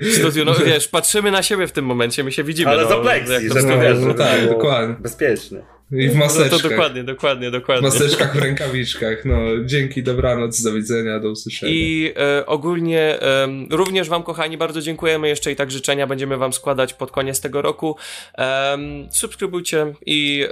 W 0.00 0.12
studiu, 0.12 0.44
no 0.44 0.54
wiesz, 0.54 0.88
patrzymy 0.88 1.30
na 1.30 1.42
siebie 1.42 1.66
w 1.66 1.72
tym 1.72 1.84
momencie, 1.84 2.24
my 2.24 2.32
się 2.32 2.44
widzimy. 2.44 2.70
Ale 2.70 2.82
no, 2.82 2.88
za 2.88 2.96
pleksji, 2.96 3.48
żeby, 3.48 3.62
to 3.62 3.80
wiesz, 3.80 3.98
no, 4.00 4.14
tak, 4.14 4.48
dokładnie. 4.48 4.96
Bezpieczne. 5.00 5.77
I 5.92 6.08
w 6.08 6.14
maseczkach. 6.14 6.52
No 6.52 6.58
to 6.58 6.68
dokładnie, 6.68 7.04
dokładnie, 7.04 7.50
dokładnie. 7.50 7.90
W 7.90 7.92
maseczkach, 7.92 8.36
w 8.36 8.38
rękawiczkach. 8.38 9.24
No, 9.24 9.38
dzięki, 9.64 10.02
dobranoc, 10.02 10.62
do 10.62 10.72
widzenia, 10.72 11.20
do 11.20 11.30
usłyszenia. 11.30 11.72
I 11.72 12.12
e, 12.16 12.46
ogólnie 12.46 13.00
e, 13.00 13.48
również 13.70 14.08
wam, 14.08 14.22
kochani, 14.22 14.58
bardzo 14.58 14.80
dziękujemy. 14.80 15.28
Jeszcze 15.28 15.52
i 15.52 15.56
tak 15.56 15.70
życzenia 15.70 16.06
będziemy 16.06 16.36
wam 16.36 16.52
składać 16.52 16.94
pod 16.94 17.10
koniec 17.10 17.40
tego 17.40 17.62
roku. 17.62 17.96
E, 18.38 18.78
subskrybujcie 19.12 19.94
i, 20.06 20.46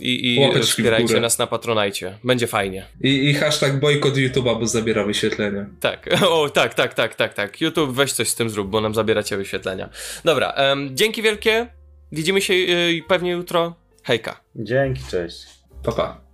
i, 0.00 0.34
i 0.56 0.62
wspierajcie 0.62 1.20
nas 1.20 1.38
na 1.38 1.46
Patronajcie. 1.46 2.18
Będzie 2.24 2.46
fajnie. 2.46 2.86
I, 3.00 3.28
i 3.30 3.34
hashtag 3.34 3.80
bojkot 3.80 4.14
YouTube'a, 4.14 4.60
bo 4.60 4.66
zabiera 4.66 5.04
wyświetlenia. 5.04 5.66
Tak, 5.80 6.08
o 6.30 6.50
tak, 6.50 6.74
tak, 6.74 6.94
tak, 6.94 7.14
tak, 7.14 7.34
tak. 7.34 7.60
YouTube 7.60 7.92
weź 7.92 8.12
coś 8.12 8.28
z 8.28 8.34
tym 8.34 8.50
zrób, 8.50 8.70
bo 8.70 8.80
nam 8.80 8.94
zabieracie 8.94 9.36
wyświetlenia. 9.36 9.88
Dobra, 10.24 10.54
dzięki 10.90 11.22
wielkie. 11.22 11.66
Widzimy 12.12 12.40
się 12.40 12.54
y, 12.54 13.02
pewnie 13.08 13.30
jutro. 13.30 13.87
Hejka. 14.08 14.40
Dzięki, 14.56 15.02
cześć. 15.10 15.46
Pa, 15.82 15.92
pa. 15.92 16.27